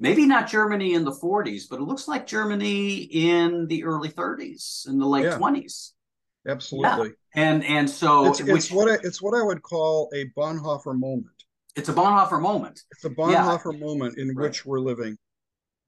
[0.00, 4.88] maybe not Germany in the 40s, but it looks like Germany in the early 30s,
[4.88, 5.38] in the late yeah.
[5.38, 5.92] 20s.
[6.48, 7.10] Absolutely.
[7.36, 7.50] Yeah.
[7.50, 11.44] And and so it's, it's what I, it's what I would call a Bonhoeffer moment.
[11.76, 12.82] It's a Bonhoeffer moment.
[12.90, 13.78] It's a Bonhoeffer yeah.
[13.78, 14.48] moment in right.
[14.48, 15.16] which we're living.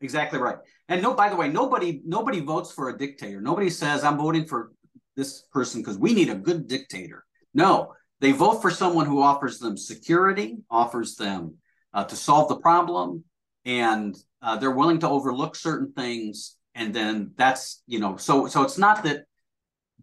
[0.01, 0.59] Exactly right.
[0.89, 3.41] And no, by the way, nobody nobody votes for a dictator.
[3.41, 4.71] Nobody says I'm voting for
[5.17, 7.25] this person because we need a good dictator.
[7.55, 11.57] No, they vote for someone who offers them security, offers them
[11.93, 13.25] uh, to solve the problem,
[13.65, 16.57] and uh, they're willing to overlook certain things.
[16.75, 19.25] And then that's you know, so so it's not that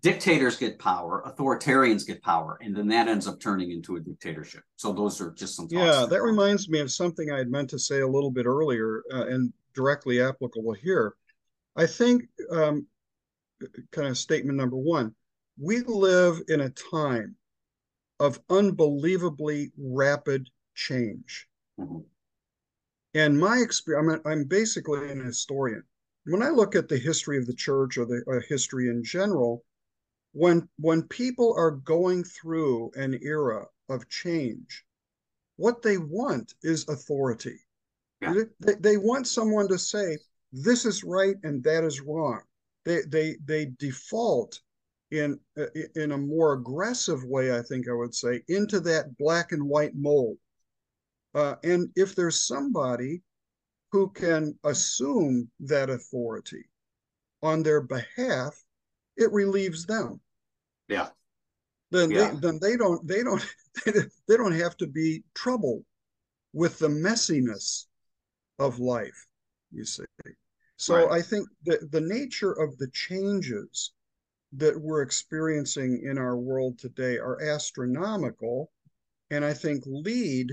[0.03, 4.63] dictators get power, authoritarians get power, and then that ends up turning into a dictatorship.
[4.75, 5.67] So those are just some.
[5.69, 9.03] Yeah, that reminds me of something I had meant to say a little bit earlier,
[9.11, 11.15] uh, and directly applicable here.
[11.75, 12.85] I think um,
[13.91, 15.13] kind of statement number one.
[15.59, 17.35] We live in a time
[18.19, 21.47] of unbelievably rapid change.
[21.79, 21.99] Mm-hmm.
[23.15, 25.83] And my experience, I'm, I'm basically an historian.
[26.25, 29.63] When I look at the history of the church or the history in general,
[30.31, 34.83] when when people are going through an era of change,
[35.57, 37.59] what they want is authority.
[38.21, 38.33] Yeah.
[38.59, 40.17] They, they want someone to say,
[40.51, 42.41] this is right and that is wrong.
[42.85, 44.59] They they they default
[45.11, 45.39] in
[45.95, 49.95] in a more aggressive way, I think I would say, into that black and white
[49.95, 50.37] mold.
[51.35, 53.21] Uh, and if there's somebody
[53.91, 56.63] who can assume that authority
[57.41, 58.55] on their behalf,
[59.17, 60.19] it relieves them.
[60.87, 61.09] Yeah.
[61.91, 62.31] Then yeah.
[62.31, 63.45] they then they don't they don't
[63.85, 65.85] they don't have to be troubled
[66.53, 67.85] with the messiness
[68.57, 69.27] of life,
[69.71, 70.05] you see.
[70.83, 71.19] So right.
[71.19, 73.93] I think that the nature of the changes
[74.51, 78.69] that we're experiencing in our world today are astronomical
[79.31, 80.51] and I think lead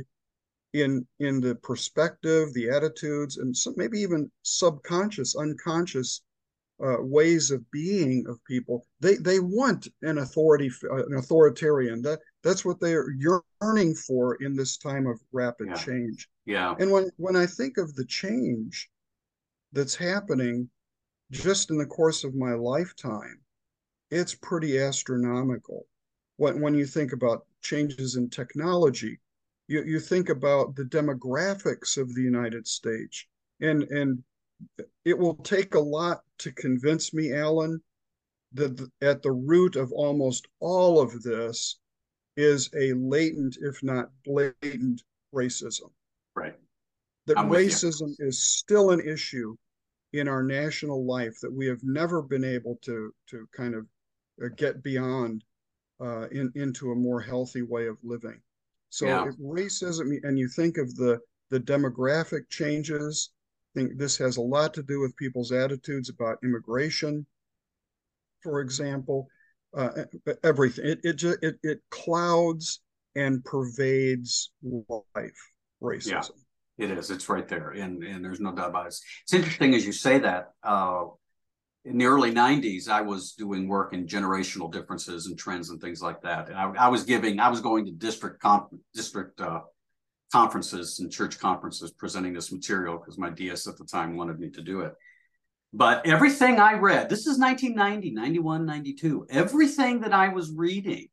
[0.72, 6.22] in in the perspective, the attitudes, and some, maybe even subconscious, unconscious
[6.82, 8.86] uh, ways of being of people.
[9.00, 12.02] They they want an authority, uh, an authoritarian.
[12.02, 15.74] That that's what they are yearning for in this time of rapid yeah.
[15.74, 16.28] change.
[16.46, 16.76] Yeah.
[16.78, 18.88] And when when I think of the change
[19.72, 20.68] that's happening
[21.30, 23.40] just in the course of my lifetime,
[24.10, 25.86] it's pretty astronomical.
[26.36, 29.20] When when you think about changes in technology,
[29.68, 33.26] you, you think about the demographics of the United States,
[33.60, 34.22] and and
[35.04, 37.80] it will take a lot to convince me, Allan,
[38.52, 41.78] that the, at the root of almost all of this
[42.36, 45.02] is a latent, if not blatant,
[45.34, 45.90] racism.
[47.30, 49.54] That I'm racism is still an issue
[50.12, 53.86] in our national life that we have never been able to to kind of
[54.44, 55.44] uh, get beyond
[56.00, 58.40] uh, in, into a more healthy way of living.
[58.88, 59.28] So yeah.
[59.28, 61.20] if racism, and you think of the
[61.50, 63.30] the demographic changes,
[63.76, 67.24] I think this has a lot to do with people's attitudes about immigration,
[68.42, 69.28] for example.
[69.72, 70.02] Uh,
[70.42, 72.80] everything it it, just, it it clouds
[73.14, 75.40] and pervades life.
[75.80, 76.10] Racism.
[76.10, 76.22] Yeah,
[76.80, 77.10] it is.
[77.10, 78.94] It's right there, and and there's no doubt about it.
[79.22, 80.52] It's interesting as you say that.
[80.62, 81.06] Uh,
[81.86, 86.02] in the early 90s i was doing work in generational differences and trends and things
[86.02, 89.60] like that and i, I was giving i was going to district comp, district uh,
[90.30, 94.50] conferences and church conferences presenting this material because my ds at the time wanted me
[94.50, 94.92] to do it
[95.72, 101.08] but everything i read this is 1990 91 92 everything that i was reading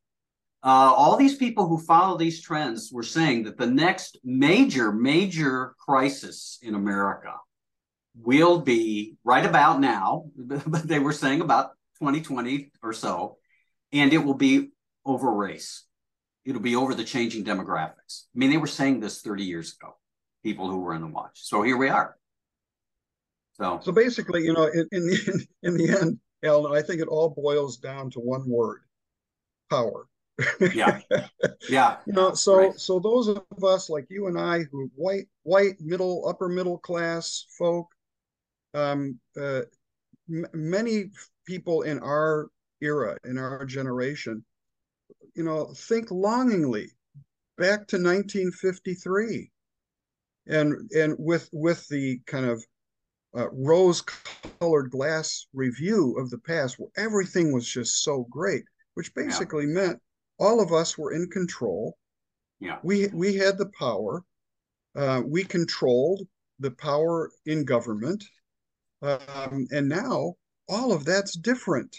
[0.63, 5.75] uh, all these people who follow these trends were saying that the next major major
[5.79, 7.33] crisis in america
[8.21, 13.37] will be right about now, but they were saying about 2020 or so,
[13.91, 14.69] and it will be
[15.05, 15.83] over race.
[16.45, 18.25] It'll be over the changing demographics.
[18.35, 19.97] I mean, they were saying this 30 years ago,
[20.43, 21.31] people who were in the watch.
[21.33, 22.15] So here we are.
[23.53, 27.07] So, so basically, you know, in, in the in the end, Allan, I think it
[27.07, 28.81] all boils down to one word:
[29.69, 30.07] power.
[30.73, 30.99] Yeah,
[31.69, 31.97] yeah.
[32.05, 32.79] You know, so right.
[32.79, 37.45] so those of us like you and I, who white, white, middle, upper middle class
[37.57, 37.87] folk,
[38.73, 39.61] um, uh,
[40.29, 41.11] m- many
[41.45, 42.49] people in our
[42.81, 44.43] era, in our generation,
[45.35, 46.89] you know, think longingly
[47.57, 49.51] back to 1953,
[50.47, 52.63] and and with with the kind of
[53.35, 58.63] uh, rose-colored glass review of the past, where everything was just so great,
[58.93, 59.73] which basically yeah.
[59.73, 60.01] meant
[60.39, 61.97] all of us were in control.
[62.59, 64.23] Yeah, we we had the power.
[64.95, 66.27] Uh, we controlled
[66.59, 68.23] the power in government.
[69.01, 70.35] Um, and now
[70.67, 71.95] all of that's different.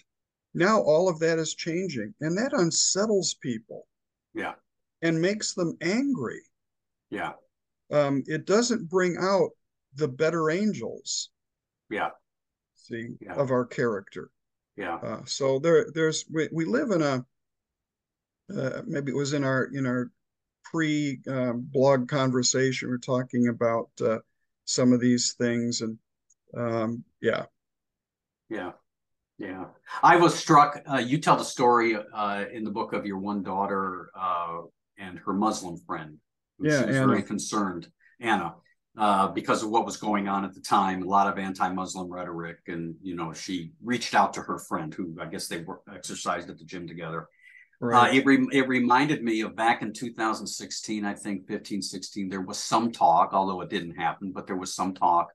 [0.54, 3.86] Now all of that is changing, and that unsettles people.
[4.34, 4.54] Yeah.
[5.02, 6.40] And makes them angry.
[7.10, 7.32] Yeah.
[7.92, 9.50] Um, it doesn't bring out
[9.94, 11.30] the better angels.
[11.88, 12.10] Yeah.
[12.74, 13.34] See, yeah.
[13.34, 14.30] of our character.
[14.76, 14.96] Yeah.
[14.96, 17.24] Uh, so there, there's we, we live in a
[18.56, 20.10] uh, maybe it was in our in our
[20.64, 24.18] pre um, blog conversation we're talking about uh,
[24.64, 25.98] some of these things and
[26.56, 27.46] um, yeah.
[28.48, 28.72] Yeah.
[29.38, 29.66] Yeah.
[30.02, 30.82] I was struck.
[30.90, 34.62] Uh, you tell the story uh, in the book of your one daughter uh,
[34.98, 36.18] and her Muslim friend.
[36.60, 36.84] yeah.
[36.84, 37.06] Was Anna.
[37.06, 37.88] very concerned,
[38.20, 38.54] Anna,
[38.96, 42.12] uh, because of what was going on at the time, a lot of anti Muslim
[42.12, 42.58] rhetoric.
[42.66, 46.50] And, you know, she reached out to her friend who I guess they were exercised
[46.50, 47.28] at the gym together.
[47.80, 52.40] Uh, it, re- it reminded me of back in 2016, I think 15, 16, there
[52.40, 55.28] was some talk, although it didn't happen, but there was some talk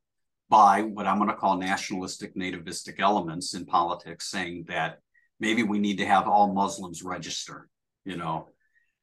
[0.50, 5.00] by what I'm going to call nationalistic, nativistic elements in politics, saying that
[5.40, 7.70] maybe we need to have all Muslims register,
[8.04, 8.50] you know,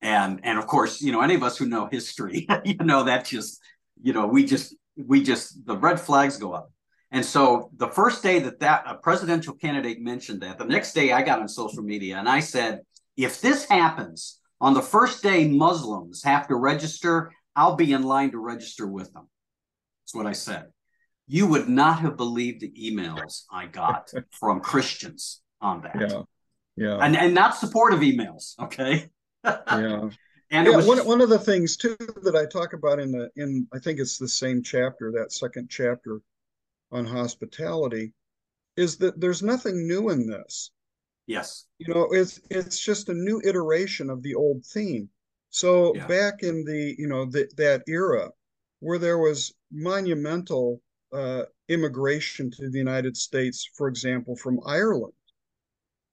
[0.03, 3.25] and and of course, you know, any of us who know history, you know, that
[3.25, 3.61] just,
[4.03, 6.73] you know, we just we just the red flags go up.
[7.11, 11.13] And so the first day that that a presidential candidate mentioned that, the next day
[11.13, 12.81] I got on social media and I said,
[13.17, 18.31] if this happens on the first day Muslims have to register, I'll be in line
[18.33, 19.29] to register with them.
[20.03, 20.67] That's what I said
[21.31, 25.97] you would not have believed the emails I got from Christians on that.
[25.97, 26.23] Yeah.
[26.77, 26.99] Yeah.
[27.01, 29.09] And and not supportive emails, okay?
[29.45, 30.09] yeah.
[30.53, 33.13] And yeah, it was one, one of the things too that I talk about in
[33.13, 36.21] the in I think it's the same chapter, that second chapter
[36.91, 38.13] on hospitality,
[38.77, 40.73] is that there's nothing new in this.
[41.31, 41.67] Yes.
[41.79, 45.09] You know, it's it's just a new iteration of the old theme.
[45.51, 46.07] So Yeah.
[46.07, 48.31] back in the you know the, that era
[48.81, 55.13] where there was monumental uh, immigration to the United States, for example, from Ireland,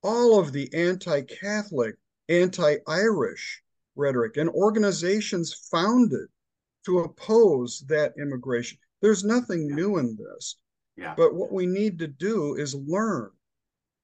[0.01, 1.95] all of the anti-Catholic,
[2.29, 3.63] anti-Irish
[3.95, 6.27] rhetoric and organizations founded
[6.85, 8.77] to oppose that immigration.
[9.01, 9.75] There's nothing Yeah.
[9.75, 10.57] new in this.
[10.95, 11.13] Yeah.
[11.15, 13.31] But what we need to do is learn.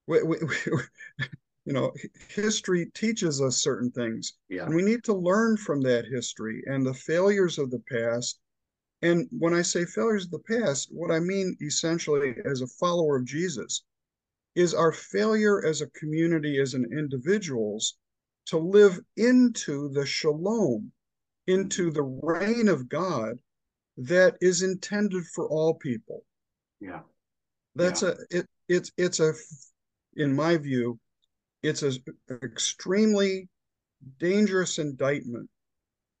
[0.06, 1.26] We, we, we,
[1.64, 1.92] you know,
[2.28, 4.66] history teaches us certain things, Yeah.
[4.66, 8.38] and we need to learn from that history and the failures of the past.
[9.02, 13.16] And when I say failures of the past, what I mean essentially as a follower
[13.16, 13.84] of Jesus
[14.54, 17.96] is our failure as a community, as an individuals,
[18.46, 20.92] to live into the shalom,
[21.46, 23.38] into the reign of God
[23.96, 26.24] that is intended for all people.
[26.80, 27.00] Yeah.
[27.74, 29.32] That's a it it's it's a
[30.16, 30.98] in my view,
[31.62, 31.98] it's an
[32.42, 33.48] extremely
[34.18, 35.48] dangerous indictment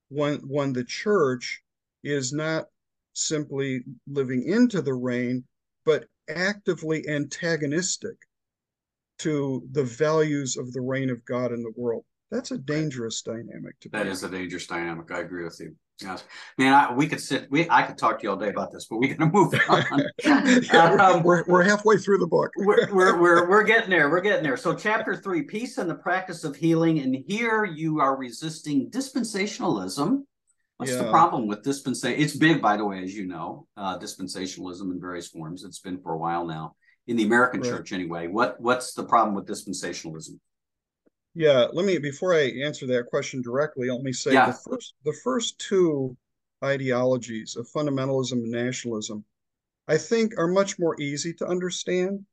[0.08, 1.62] when when the church
[2.02, 2.66] is not
[3.12, 5.44] simply living into the reign,
[5.84, 8.16] but actively antagonistic
[9.18, 12.04] to the values of the reign of God in the world.
[12.30, 15.10] That's a dangerous dynamic to That is a dangerous dynamic.
[15.10, 15.76] I agree with you.
[16.02, 16.24] Yes,
[16.58, 16.74] man.
[16.74, 17.46] I, we could sit.
[17.50, 19.54] We I could talk to you all day about this, but we got to move
[19.68, 21.00] on.
[21.00, 22.50] Um, we're, we're halfway through the book.
[22.56, 24.10] we're, we're we're we're getting there.
[24.10, 24.56] We're getting there.
[24.56, 26.98] So, chapter three: peace and the practice of healing.
[26.98, 30.22] And here you are resisting dispensationalism.
[30.78, 32.20] What's the problem with dispensation?
[32.20, 35.62] It's big, by the way, as you know, uh, dispensationalism in various forms.
[35.62, 36.74] It's been for a while now
[37.06, 37.70] in the American Right.
[37.70, 38.26] church, anyway.
[38.26, 40.40] What what's the problem with dispensationalism?
[41.34, 44.46] Yeah, let me before I answer that question directly, let me say Yeah.
[44.46, 46.16] the first the first two
[46.62, 49.24] ideologies of fundamentalism and nationalism,
[49.88, 52.24] I think are much more easy to understand.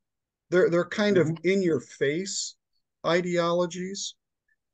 [0.50, 1.48] They're they're kind of mm-hmm.
[1.48, 2.54] in your face
[3.04, 4.14] ideologies,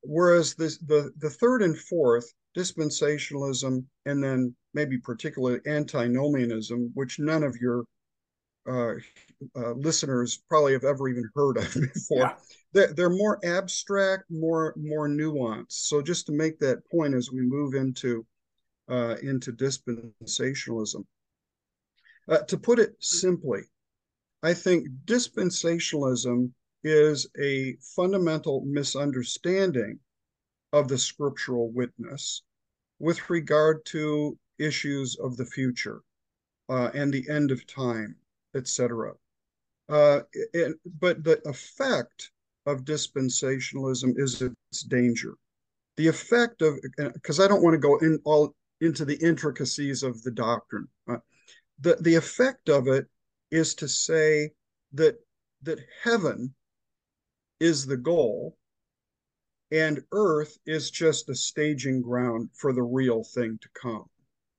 [0.02, 7.42] whereas this the the third and fourth, dispensationalism, and then maybe particularly antinomianism, which none
[7.42, 7.84] of your
[8.68, 8.94] uh,
[9.56, 12.34] uh, listeners probably have ever even heard of before Yeah.
[12.72, 15.72] they're, they're more abstract, more more nuanced.
[15.72, 18.26] So just to make that point as we move into
[18.90, 21.04] uh, into dispensationalism,
[22.28, 23.62] uh, to put it simply,
[24.42, 26.50] I think dispensationalism
[26.84, 29.98] is a fundamental misunderstanding
[30.72, 32.42] of the scriptural witness
[32.98, 36.02] with regard to issues of the future
[36.68, 38.16] uh, and the end of time,
[38.54, 39.12] etc.
[39.88, 40.20] Uh,
[41.00, 42.30] but the effect
[42.66, 45.34] of dispensationalism is its danger.
[45.96, 46.74] The effect of,
[47.14, 50.88] because I don't want to go in all into the intricacies of the doctrine.
[51.80, 53.06] The the effect of it
[53.50, 54.50] is to say
[54.92, 55.16] that
[55.62, 56.54] that heaven
[57.60, 58.56] is the goal,
[59.72, 64.04] and earth is just a staging ground for the real thing to come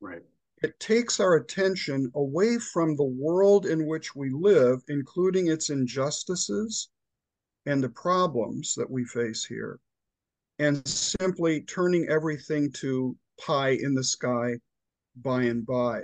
[0.02, 0.24] Right.
[0.62, 6.90] It takes our attention away from the world in which we live, including its injustices
[7.66, 9.80] and the problems that we face here,
[10.60, 14.60] and simply turning everything to pie in the sky
[15.16, 16.00] by and by.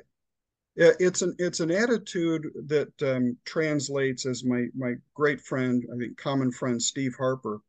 [0.76, 5.98] It- It's an it's an attitude that um, translates as my my great friend, I
[5.98, 7.62] think common friend Steve Harper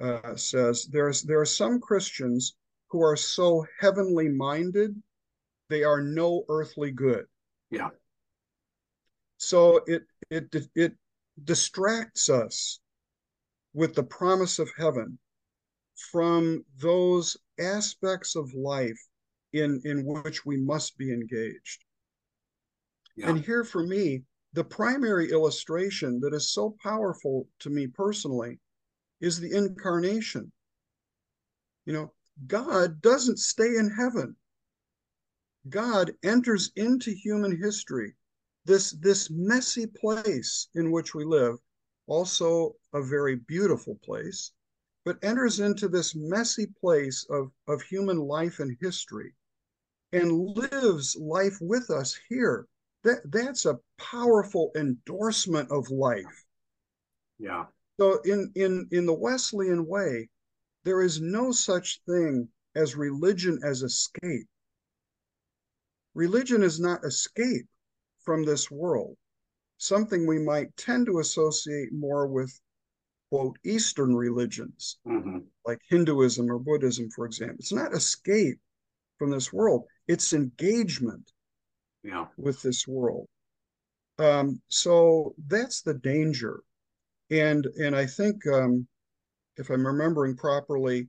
[0.00, 0.86] uh, says.
[0.86, 2.56] There's there are some Christians
[2.88, 5.00] who are so heavenly minded
[5.70, 7.24] they are no earthly good.
[7.70, 7.88] Yeah.
[9.38, 10.92] So it it it
[11.42, 12.80] distracts us
[13.72, 15.18] with the promise of heaven
[16.12, 19.00] from those aspects of life
[19.52, 21.84] in in which we must be engaged.
[23.16, 23.30] Yeah.
[23.30, 28.58] And here for me, the primary illustration that is so powerful to me personally
[29.20, 30.50] is the incarnation.
[31.86, 32.12] You know,
[32.46, 34.36] God doesn't stay in heaven.
[35.68, 38.14] God enters into human history,
[38.64, 41.56] this, this messy place in which we live,
[42.06, 44.52] also a very beautiful place,
[45.04, 49.34] but enters into this messy place of, of human life and history
[50.12, 52.66] and lives life with us here.
[53.04, 56.44] That, that's a powerful endorsement of life.
[57.38, 57.66] Yeah.
[57.98, 60.28] So in, in, in the Wesleyan way,
[60.84, 64.48] there is no such thing as religion as escape.
[66.20, 67.66] Religion is not escape
[68.26, 69.16] from this world,
[69.78, 72.52] something we might tend to associate more with,
[73.30, 75.38] quote, Eastern religions, mm-hmm.
[75.64, 77.56] like Hinduism or Buddhism, for example.
[77.60, 78.58] It's not escape
[79.18, 81.32] from this world, it's engagement
[82.02, 82.26] yeah.
[82.36, 83.26] with this world.
[84.18, 86.60] Um, so that's the danger.
[87.30, 88.86] And, and I think, um,
[89.56, 91.08] if I'm remembering properly,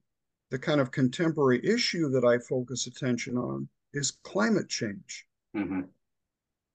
[0.51, 5.26] the kind of contemporary issue that I focus attention on is climate change.
[5.56, 5.82] Mm-hmm.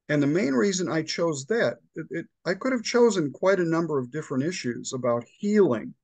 [0.08, 3.64] And the main reason I chose that, it, it, I could have chosen quite a
[3.64, 5.94] number of different issues about healing.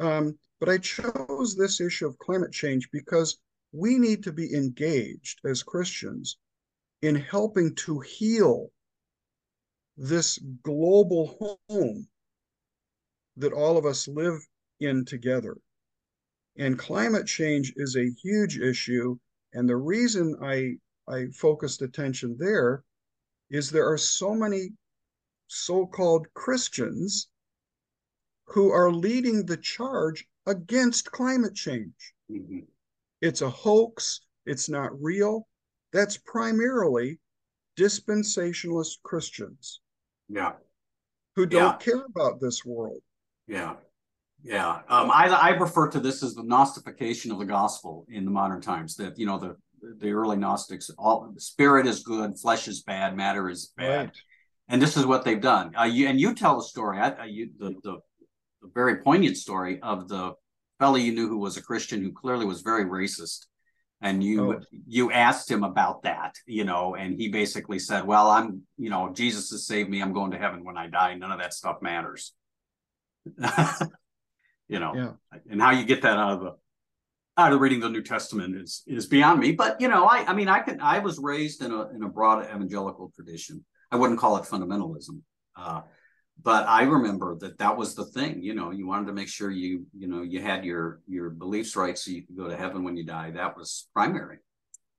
[0.00, 3.38] Um, but I chose this issue of climate change because
[3.72, 6.38] we need to be engaged as Christians
[7.02, 8.70] in helping to heal
[9.96, 12.08] this global home
[13.36, 14.40] that all of us live
[14.80, 15.56] in together.
[16.56, 19.18] And climate change is a huge issue.
[19.52, 20.76] And the reason I,
[21.08, 22.84] I focused attention there
[23.50, 24.70] is there are so many
[25.46, 27.28] so-called Christians
[28.46, 32.14] who are leading the charge against climate change.
[32.30, 32.60] Mm-hmm.
[33.20, 34.20] It's a hoax.
[34.46, 35.46] It's not real.
[35.92, 37.18] That's primarily
[37.78, 39.80] dispensationalist Christians.
[40.28, 40.52] Yeah.
[41.36, 41.92] Who don't yeah.
[41.92, 43.00] care about this world.
[43.46, 43.76] Yeah.
[44.42, 44.80] Yeah.
[44.88, 48.60] Um, I, I refer to this as the Gnostification of the gospel in the modern
[48.60, 48.96] times.
[48.96, 49.56] That, you know, the
[49.98, 54.16] the early Gnostics, all spirit is good, flesh is bad, matter is bad, right.
[54.68, 55.72] and this is what they've done.
[55.78, 57.98] Uh, you, and you tell the story, I, you, the, the,
[58.62, 60.32] the very poignant story of the
[60.78, 63.46] fellow you knew who was a Christian who clearly was very racist,
[64.00, 64.60] and you oh.
[64.86, 69.12] you asked him about that, you know, and he basically said, "Well, I'm, you know,
[69.12, 70.00] Jesus has saved me.
[70.00, 71.14] I'm going to heaven when I die.
[71.14, 72.32] None of that stuff matters."
[74.68, 75.38] you know, yeah.
[75.50, 76.56] and how you get that out of the
[77.36, 79.52] out of reading the New Testament is is beyond me.
[79.52, 82.08] But you know, I I mean, I can I was raised in a in a
[82.08, 83.64] broad evangelical tradition.
[83.90, 85.20] I wouldn't call it fundamentalism,
[85.56, 85.80] uh,
[86.42, 88.42] but I remember that that was the thing.
[88.42, 91.76] You know, you wanted to make sure you you know you had your your beliefs
[91.76, 93.30] right so you could go to heaven when you die.
[93.30, 94.38] That was primary.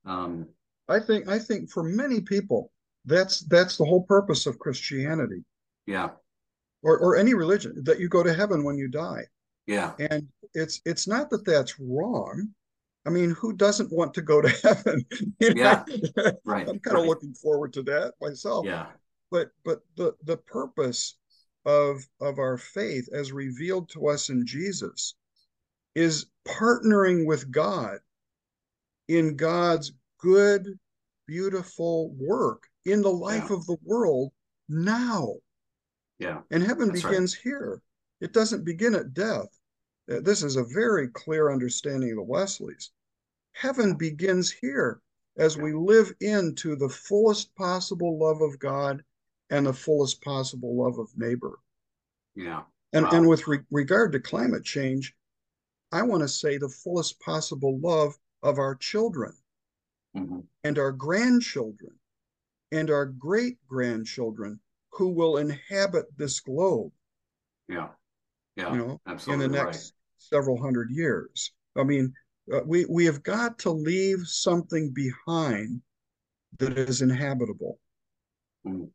[0.05, 0.47] Um,
[0.87, 2.71] I think I think for many people
[3.05, 5.43] that's that's the whole purpose of Christianity.
[5.85, 6.09] Yeah.
[6.81, 9.25] Or or any religion that you go to heaven when you die.
[9.69, 9.93] Yeah.
[9.99, 12.49] And it's it's not that that's wrong.
[13.05, 15.05] I mean, who doesn't want to go to heaven?
[15.39, 15.61] You know?
[15.61, 15.83] Yeah.
[16.43, 16.67] Right.
[16.67, 17.01] I'm kind right.
[17.01, 18.65] of looking forward to that myself.
[18.65, 18.87] Yeah.
[19.29, 21.17] But but the the purpose
[21.65, 25.13] of of our faith as revealed to us in Jesus
[25.93, 27.99] is partnering with God
[29.07, 30.65] in God's good,
[31.27, 33.55] beautiful work in the life yeah.
[33.55, 34.31] of the world
[34.67, 35.35] now.
[36.17, 36.39] Yeah.
[36.49, 37.43] And heaven That's begins right.
[37.43, 37.81] here.
[38.21, 39.47] It doesn't begin at death.
[40.09, 42.91] Uh, this is a very clear understanding of the Wesleys.
[43.53, 45.01] Heaven begins here
[45.37, 49.03] as we live into the fullest possible love of God
[49.49, 51.59] and the fullest possible love of neighbor.
[52.35, 52.63] Yeah.
[52.93, 53.11] And, wow.
[53.11, 55.15] and with re- regard to climate change,
[55.91, 59.33] I want to say the fullest possible love of our children
[60.15, 60.39] mm-hmm.
[60.63, 61.93] and our grandchildren
[62.71, 64.59] and our great grandchildren
[64.91, 66.91] who will inhabit this globe.
[67.67, 67.89] Yeah.
[68.55, 68.73] Yeah.
[68.73, 71.51] You know, Absolutely in the next several hundred years.
[71.77, 72.13] I mean,
[72.53, 75.81] uh, we we have got to leave something behind
[76.57, 77.79] that is inhabitable.
[78.65, 78.89] Mm.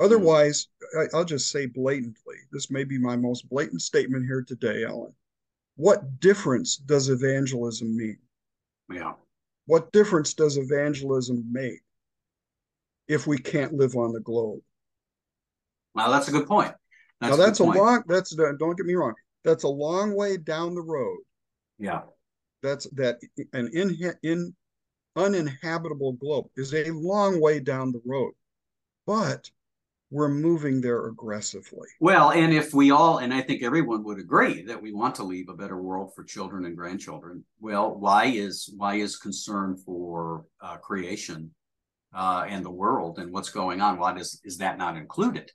[0.00, 0.68] Otherwise,
[0.98, 5.12] I, I'll just say blatantly, this may be my most blatant statement here today, Allan.
[5.76, 8.18] What difference does evangelism mean?
[8.90, 9.14] Yeah.
[9.66, 11.80] What difference does evangelism make
[13.08, 14.60] if we can't live on the globe?
[15.94, 16.72] Well, that's a good point.
[17.20, 18.02] That's now that's a, a long.
[18.06, 19.14] That's don't get me wrong
[19.44, 21.18] that's a long way down the road.
[21.78, 22.02] Yeah.
[22.62, 23.18] That's that
[23.52, 24.54] an in, in
[25.16, 28.32] uninhabitable globe is a long way down the road.
[29.06, 29.50] But
[30.10, 31.88] we're moving there aggressively.
[32.00, 35.22] Well, and if we all, and I think everyone would agree that we want to
[35.22, 37.44] leave a better world for children and grandchildren.
[37.60, 41.54] Well, why is why is concern for uh, creation
[42.12, 43.98] uh, and the world and what's going on?
[43.98, 45.50] Why does is that not included?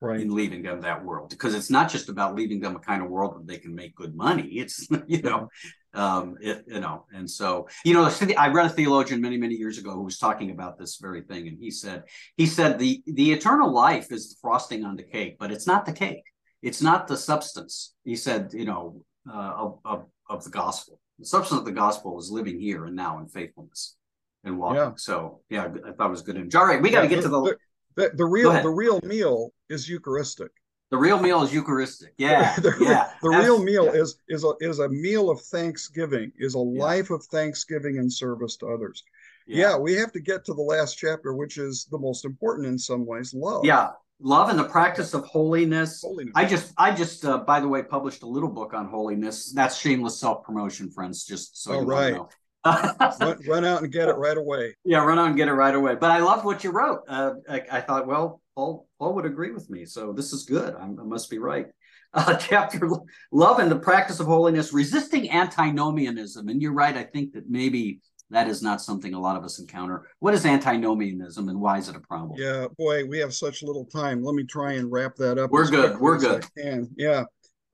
[0.00, 0.20] Right.
[0.20, 3.10] in leaving them that world because it's not just about leaving them a kind of
[3.10, 5.48] world where they can make good money it's you know
[5.94, 9.78] um it, you know and so you know i read a theologian many many years
[9.78, 12.02] ago who was talking about this very thing and he said
[12.36, 15.84] he said the the eternal life is the frosting on the cake but it's not
[15.86, 16.24] the cake.
[16.62, 17.94] It's not the substance.
[18.04, 20.98] He said you know uh, of, of, of the gospel.
[21.18, 23.96] The substance of the gospel is living here and now in faithfulness
[24.42, 24.76] and walking.
[24.76, 24.92] Yeah.
[24.96, 26.36] so yeah i thought it was good.
[26.36, 27.56] Image all right we got to get to the
[27.96, 30.50] the, the real the real meal is Eucharistic.
[30.90, 32.14] The real meal is Eucharistic.
[32.18, 33.10] Yeah, the, yeah.
[33.22, 34.02] The real meal yeah.
[34.02, 36.82] is is a is a meal of thanksgiving, is a yeah.
[36.82, 39.02] life of thanksgiving and service to others.
[39.46, 39.70] yeah.
[39.70, 39.78] yeah.
[39.78, 43.06] we have to get to the last chapter, which is the most important in some
[43.06, 43.64] ways love.
[43.64, 43.90] Yeah.
[44.20, 46.00] Love and the practice of holiness.
[46.00, 46.32] holiness.
[46.36, 49.52] I just, I just, uh, by the way, published a little book on holiness.
[49.52, 51.24] That's shameless self promotion, friends.
[51.24, 52.14] Just so you right.
[52.14, 52.28] know.
[52.64, 54.74] Run, run, out and get it right away.
[54.84, 55.94] Yeah, run out and get it right away.
[55.94, 57.00] But I loved what you wrote.
[57.08, 60.74] Uh, I, I, thought, well, Paul, Paul would agree with me, so this is good.
[60.74, 61.66] I'm, i must be right.
[62.16, 62.88] Uh, chapter
[63.32, 66.46] love and the practice of holiness, resisting antinomianism.
[66.46, 66.96] And you're right.
[66.96, 70.08] I think that maybe that is not something a lot of us encounter.
[70.20, 72.40] What is antinomianism and why is it a problem?
[72.40, 74.22] Yeah, boy, we have such little time.
[74.22, 75.50] Let me try and wrap that up.
[75.50, 75.98] We're good.
[75.98, 76.44] We're good.
[76.56, 77.24] And yeah,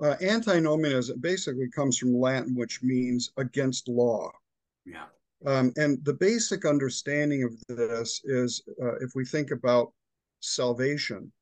[0.03, 4.31] uh, antinomianism basically comes from Latin, which means against law.
[4.85, 5.07] Yeah.
[5.47, 9.93] Um, and the basic understanding of this is uh, if we think about
[10.41, 11.33] salvation,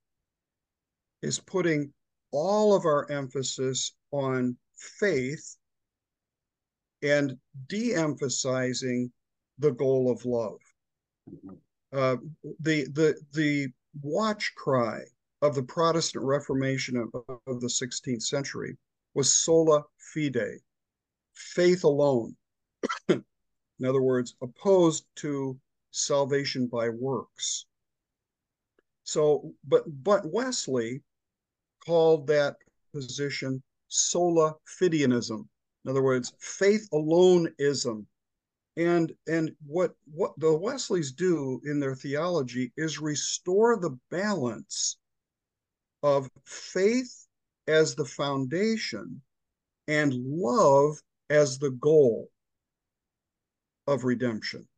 [1.23, 1.93] is putting
[2.31, 5.57] all of our emphasis on faith
[7.03, 7.37] and
[7.69, 9.11] de emphasizing
[9.59, 10.59] the goal of love.
[11.29, 11.55] Mm-hmm.
[11.93, 12.17] Uh,
[12.61, 13.69] the, the, the
[14.03, 15.01] watch cry
[15.43, 18.77] of the Protestant Reformation of, of the 16th century
[19.15, 19.83] was sola
[20.15, 20.61] fide,
[21.35, 22.37] faith alone.
[23.09, 25.59] In other words, opposed to
[25.91, 27.67] salvation by works.
[29.05, 31.03] So, but but Wesley
[31.87, 32.57] called that
[32.93, 35.49] position sola fideanism.
[35.85, 38.07] In other words, faith aloneism.
[38.77, 44.99] And and what what the Wesleys do in their theology is restore the balance
[46.03, 47.27] of faith
[47.67, 49.21] as the foundation
[49.89, 51.01] and love
[51.31, 52.31] as the goal
[53.89, 54.69] of redemption.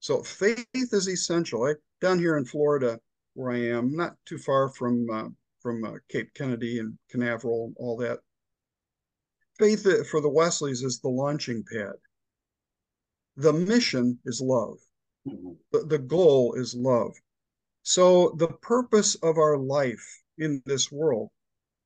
[0.00, 1.64] So faith is essential.
[1.64, 3.00] I, down here in Florida,
[3.34, 5.28] where I am, not too far from uh,
[5.60, 8.20] from uh, Cape Kennedy and Canaveral, all that.
[9.58, 11.94] Faith for the Wesleys is the launching pad.
[13.36, 14.78] The mission is love.
[15.24, 17.14] The, the goal is love.
[17.82, 21.30] So the purpose of our life in this world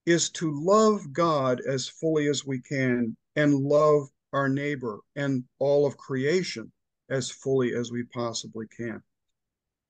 [0.05, 5.87] is to love God as fully as we can and love our neighbor and all
[5.87, 6.71] of creation
[7.09, 9.03] as fully as we possibly can.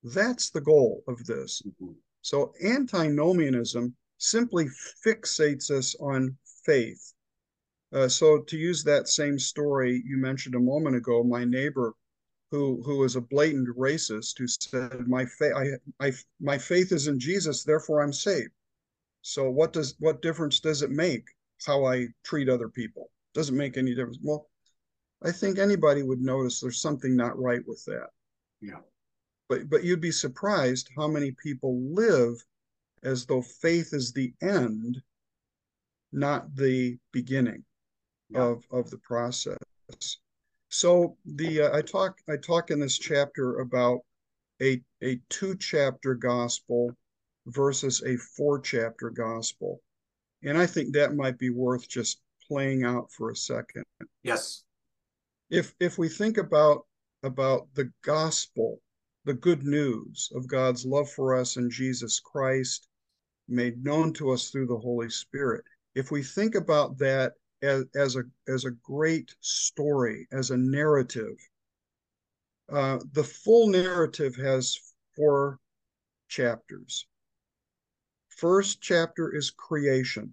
[0.02, 1.62] That's the goal of this.
[1.62, 1.92] Mm-hmm.
[2.22, 4.66] So antinomianism simply
[5.04, 7.12] fixates us on faith.
[7.92, 11.94] Uh, so to use that same story you mentioned a moment ago, my neighbor
[12.50, 17.06] who who is a blatant racist who said my faith I, I my faith is
[17.06, 18.50] in Jesus, therefore I'm saved.
[19.22, 21.24] So what does what difference does it make
[21.66, 23.10] how I treat other people?
[23.34, 24.18] Doesn't make any difference.
[24.22, 24.48] Well,
[25.22, 28.08] I think anybody would notice there's something not right with that.
[28.60, 28.80] Yeah.
[29.48, 32.42] But but you'd be surprised how many people live
[33.02, 35.02] as though faith is the end,
[36.12, 37.64] not the beginning
[38.30, 38.42] yeah.
[38.42, 39.58] of of the process.
[40.68, 44.00] So the uh, I talk I talk in this chapter about
[44.62, 46.96] a a two chapter gospel
[47.46, 49.80] versus a four chapter gospel,
[50.44, 52.20] and I think that might be worth just
[52.50, 53.84] playing out for a second.
[54.24, 54.64] Yes.
[55.50, 56.86] If if we think about
[57.22, 58.80] about the gospel,
[59.24, 62.88] the good news of God's love for us in Jesus Christ
[63.48, 65.64] made known to us through the Holy Spirit.
[65.94, 71.36] If we think about that as, as a as a great story, as a narrative,
[72.72, 74.76] uh, the full narrative has
[75.14, 75.58] four
[76.28, 77.06] chapters.
[78.28, 80.32] First chapter is creation.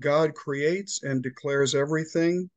[0.00, 2.50] God creates and declares everything.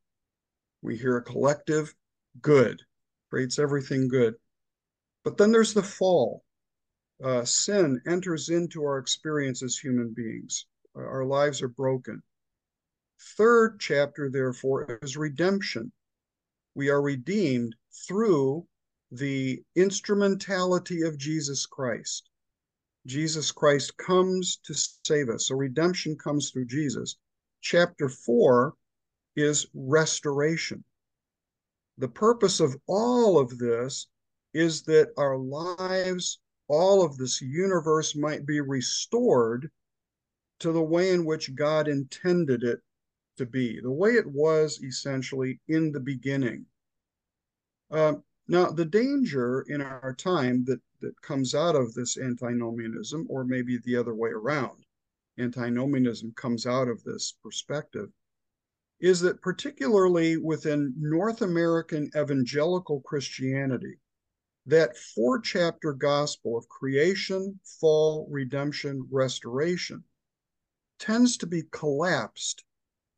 [0.82, 1.94] We hear a collective
[2.40, 2.82] good,
[3.30, 4.34] creates everything good.
[5.24, 6.44] But then there's the fall.
[7.22, 10.66] Uh, sin enters into our experience as human beings.
[10.94, 12.22] Our lives are broken.
[13.36, 15.92] Third chapter, therefore, is redemption.
[16.74, 17.76] We are redeemed
[18.06, 18.66] through
[19.10, 22.28] the instrumentality of Jesus Christ.
[23.06, 25.48] Jesus Christ comes to save us.
[25.48, 27.16] So redemption comes through Jesus
[27.62, 28.74] chapter 4
[29.36, 30.84] is restoration.
[31.96, 34.08] The purpose of all of this
[34.52, 39.70] is that our lives, all of this universe might be restored
[40.58, 42.80] to the way in which God intended it
[43.38, 46.66] to be, the way it was essentially in the beginning.
[47.90, 48.14] Uh,
[48.48, 53.78] now, the danger in our time that, that comes out of this antinomianism, or maybe
[53.78, 54.84] the other way around,
[55.38, 58.08] antinomianism comes out of this perspective
[59.00, 63.98] is that particularly within North American evangelical Christianity,
[64.66, 70.04] that four chapter gospel of creation, fall, redemption, restoration
[70.98, 72.64] tends to be collapsed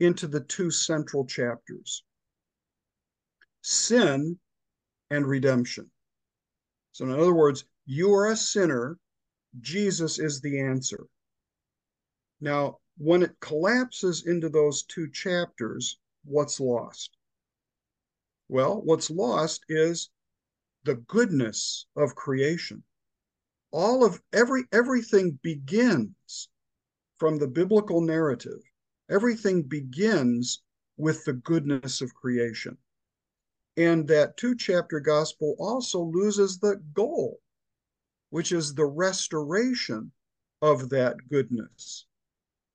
[0.00, 2.02] into the two central chapters
[3.64, 4.38] sin
[5.10, 5.90] and redemption.
[6.92, 8.98] So, in other words, you are a sinner,
[9.60, 11.06] Jesus is the answer.
[12.40, 17.16] Now, when it collapses into those two chapters, what's lost?
[18.48, 20.10] Well, what's lost is
[20.84, 22.84] the goodness of creation.
[23.70, 26.48] All of every everything begins
[27.16, 28.62] from the biblical narrative.
[29.08, 30.62] Everything begins
[30.96, 32.76] with the goodness of creation.
[33.76, 37.40] And that two chapter gospel also loses the goal,
[38.30, 40.12] which is the restoration
[40.62, 42.06] of that goodness.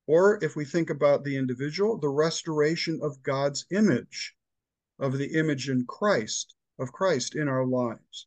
[0.10, 4.36] Or if we think about the individual, the restoration of God's image,
[4.98, 8.26] of the image in Christ, of Christ in our lives.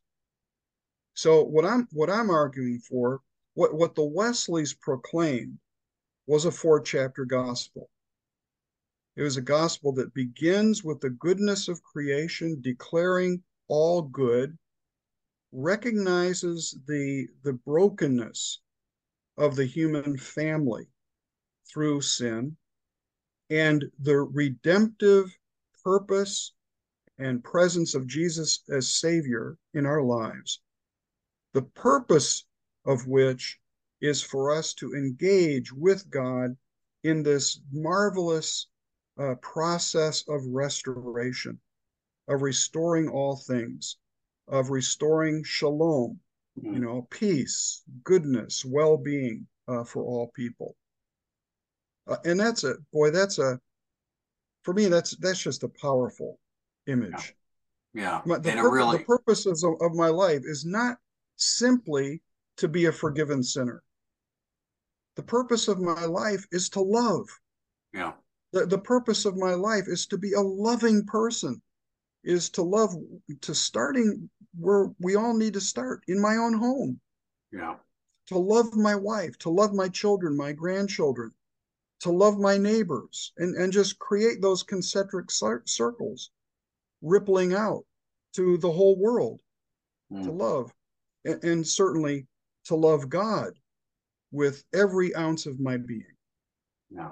[1.14, 3.20] So what I'm what I'm arguing for,
[3.54, 5.58] what, what the Wesleys proclaimed
[6.28, 7.90] was a four chapter gospel.
[9.16, 14.56] It was a gospel that begins with the goodness of creation, declaring all good,
[15.50, 18.60] recognizes the, the brokenness
[19.36, 20.86] of the human family
[21.72, 22.56] through sin,
[23.50, 25.36] and the redemptive
[25.82, 26.52] purpose
[27.18, 30.60] and presence of Jesus as Savior in our lives.
[31.52, 32.44] The purpose
[32.84, 33.58] of which
[34.00, 36.56] is for us to engage with God
[37.04, 38.68] in this marvelous
[39.18, 41.60] uh, process of restoration,
[42.28, 43.96] of restoring all things,
[44.48, 46.18] of restoring shalom,
[46.56, 50.76] you know, peace, goodness, well being uh, for all people.
[52.08, 53.58] Uh, and that's a boy, that's a
[54.62, 56.38] for me, that's that's just a powerful
[56.86, 57.34] image.
[57.94, 58.22] Yeah.
[58.26, 58.38] yeah.
[58.38, 58.98] the, pur- really...
[58.98, 60.96] the purpose of, of my life is not
[61.36, 62.22] simply
[62.56, 63.82] to be a forgiven sinner.
[65.16, 67.26] The purpose of my life is to love.
[67.92, 68.12] Yeah.
[68.52, 71.60] The, the purpose of my life is to be a loving person,
[72.24, 72.94] is to love,
[73.42, 74.28] to starting
[74.58, 77.00] where we all need to start in my own home.
[77.52, 77.76] Yeah.
[78.28, 81.32] To love my wife, to love my children, my grandchildren,
[82.02, 86.30] to love my neighbors, and, and just create those concentric circles
[87.00, 87.84] rippling out
[88.34, 89.40] to the whole world
[90.12, 90.22] mm.
[90.22, 90.72] to love.
[91.24, 92.26] And, and certainly
[92.64, 93.52] to love God
[94.32, 96.04] with every ounce of my being.
[96.90, 97.10] Yeah.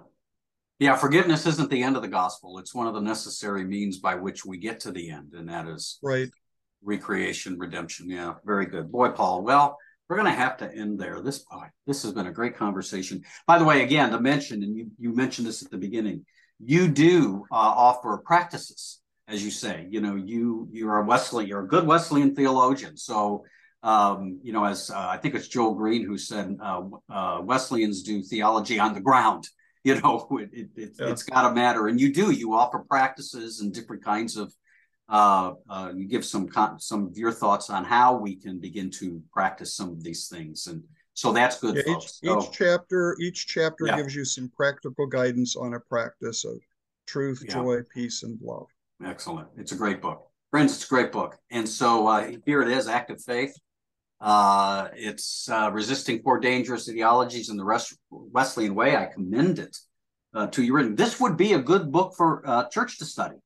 [0.81, 2.59] Yeah, forgiveness isn't the end of the gospel.
[2.59, 5.69] It's one of the necessary means by which we get to the end, and that
[5.69, 6.31] is right
[6.83, 8.09] recreation, redemption.
[8.09, 8.91] Yeah, very good.
[8.91, 9.43] Boy, Paul.
[9.43, 9.77] Well,
[10.11, 11.21] we're going to have to end there.
[11.23, 13.23] This boy, this has been a great conversation.
[13.47, 16.27] By the way, again, to mention, and you, you mentioned this at the beginning,
[16.59, 19.87] you do uh, offer practices, as you say.
[19.89, 22.97] You know, you you are a Wesleyan, you're a good Wesleyan theologian.
[22.97, 23.45] So,
[23.85, 28.03] um, you know, as uh, I think it's Joel Green who said, uh, uh Wesleyans
[28.03, 29.47] do theology on the ground
[29.85, 31.09] you know it, it, it, yeah.
[31.09, 34.53] it's got to matter and you do you offer practices and different kinds of
[35.11, 36.49] uh, uh, you give some
[36.79, 40.67] some of your thoughts on how we can begin to practice some of these things
[40.69, 40.83] and
[41.15, 43.97] so that's good yeah, each, so, each, chapter each chapter yeah.
[43.97, 46.59] gives you some practical guidance on a practice of
[47.07, 48.67] truth joy peace and love
[49.05, 52.69] excellent it's a great book friends it's a great book and so uh, here it
[52.69, 53.55] is active faith
[54.21, 58.95] uh, it's uh, resisting four dangerous ideologies in the rest, Wesleyan way.
[58.95, 59.75] I commend it
[60.35, 60.95] uh, to you written.
[60.95, 63.37] This would be a good book for uh, church to study.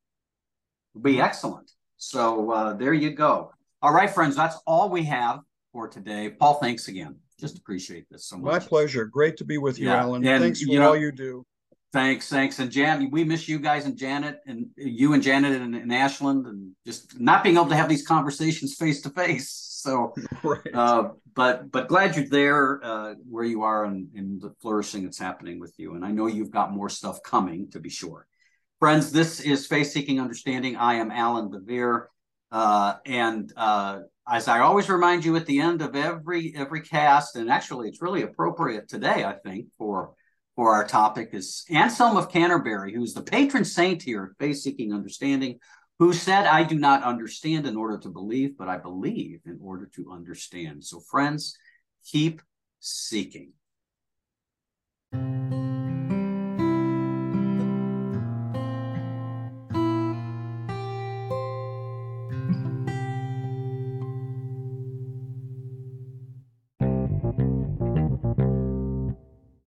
[0.95, 1.71] Would be excellent.
[1.97, 3.51] So uh, there you go.
[3.83, 5.41] All right, friends, that's all we have
[5.73, 6.31] for today.
[6.31, 7.17] Paul, thanks again.
[7.39, 8.53] Just appreciate this so much.
[8.53, 9.05] My pleasure.
[9.05, 10.03] Great to be with you, yeah.
[10.03, 10.27] Allan.
[10.27, 11.45] And, thanks for you know, all you do.
[11.93, 12.59] Thanks, thanks.
[12.59, 16.47] And Jan, we miss you guys and Janet and you and Janet and, and Ashland
[16.47, 19.51] and just not being able to have these conversations face to face.
[19.51, 20.75] So, right.
[20.75, 25.19] uh, but but glad you're there uh, where you are and, and the flourishing that's
[25.19, 25.95] happening with you.
[25.95, 28.27] And I know you've got more stuff coming to be sure.
[28.81, 30.77] Friends, this is Faith Seeking Understanding.
[30.77, 32.07] I am Allan Bevere.
[32.51, 37.37] Uh, and uh, as I always remind you at the end of every every cast,
[37.37, 40.15] and actually it's really appropriate today, I think, for
[40.57, 44.93] for our topic is Anselm of Canterbury, who's the patron saint here at Faith Seeking
[44.93, 45.59] Understanding,
[45.99, 49.89] who said, I do not understand in order to believe, but I believe in order
[49.95, 50.85] to understand.
[50.85, 51.57] So, friends,
[52.05, 52.43] keep
[52.81, 53.53] seeking.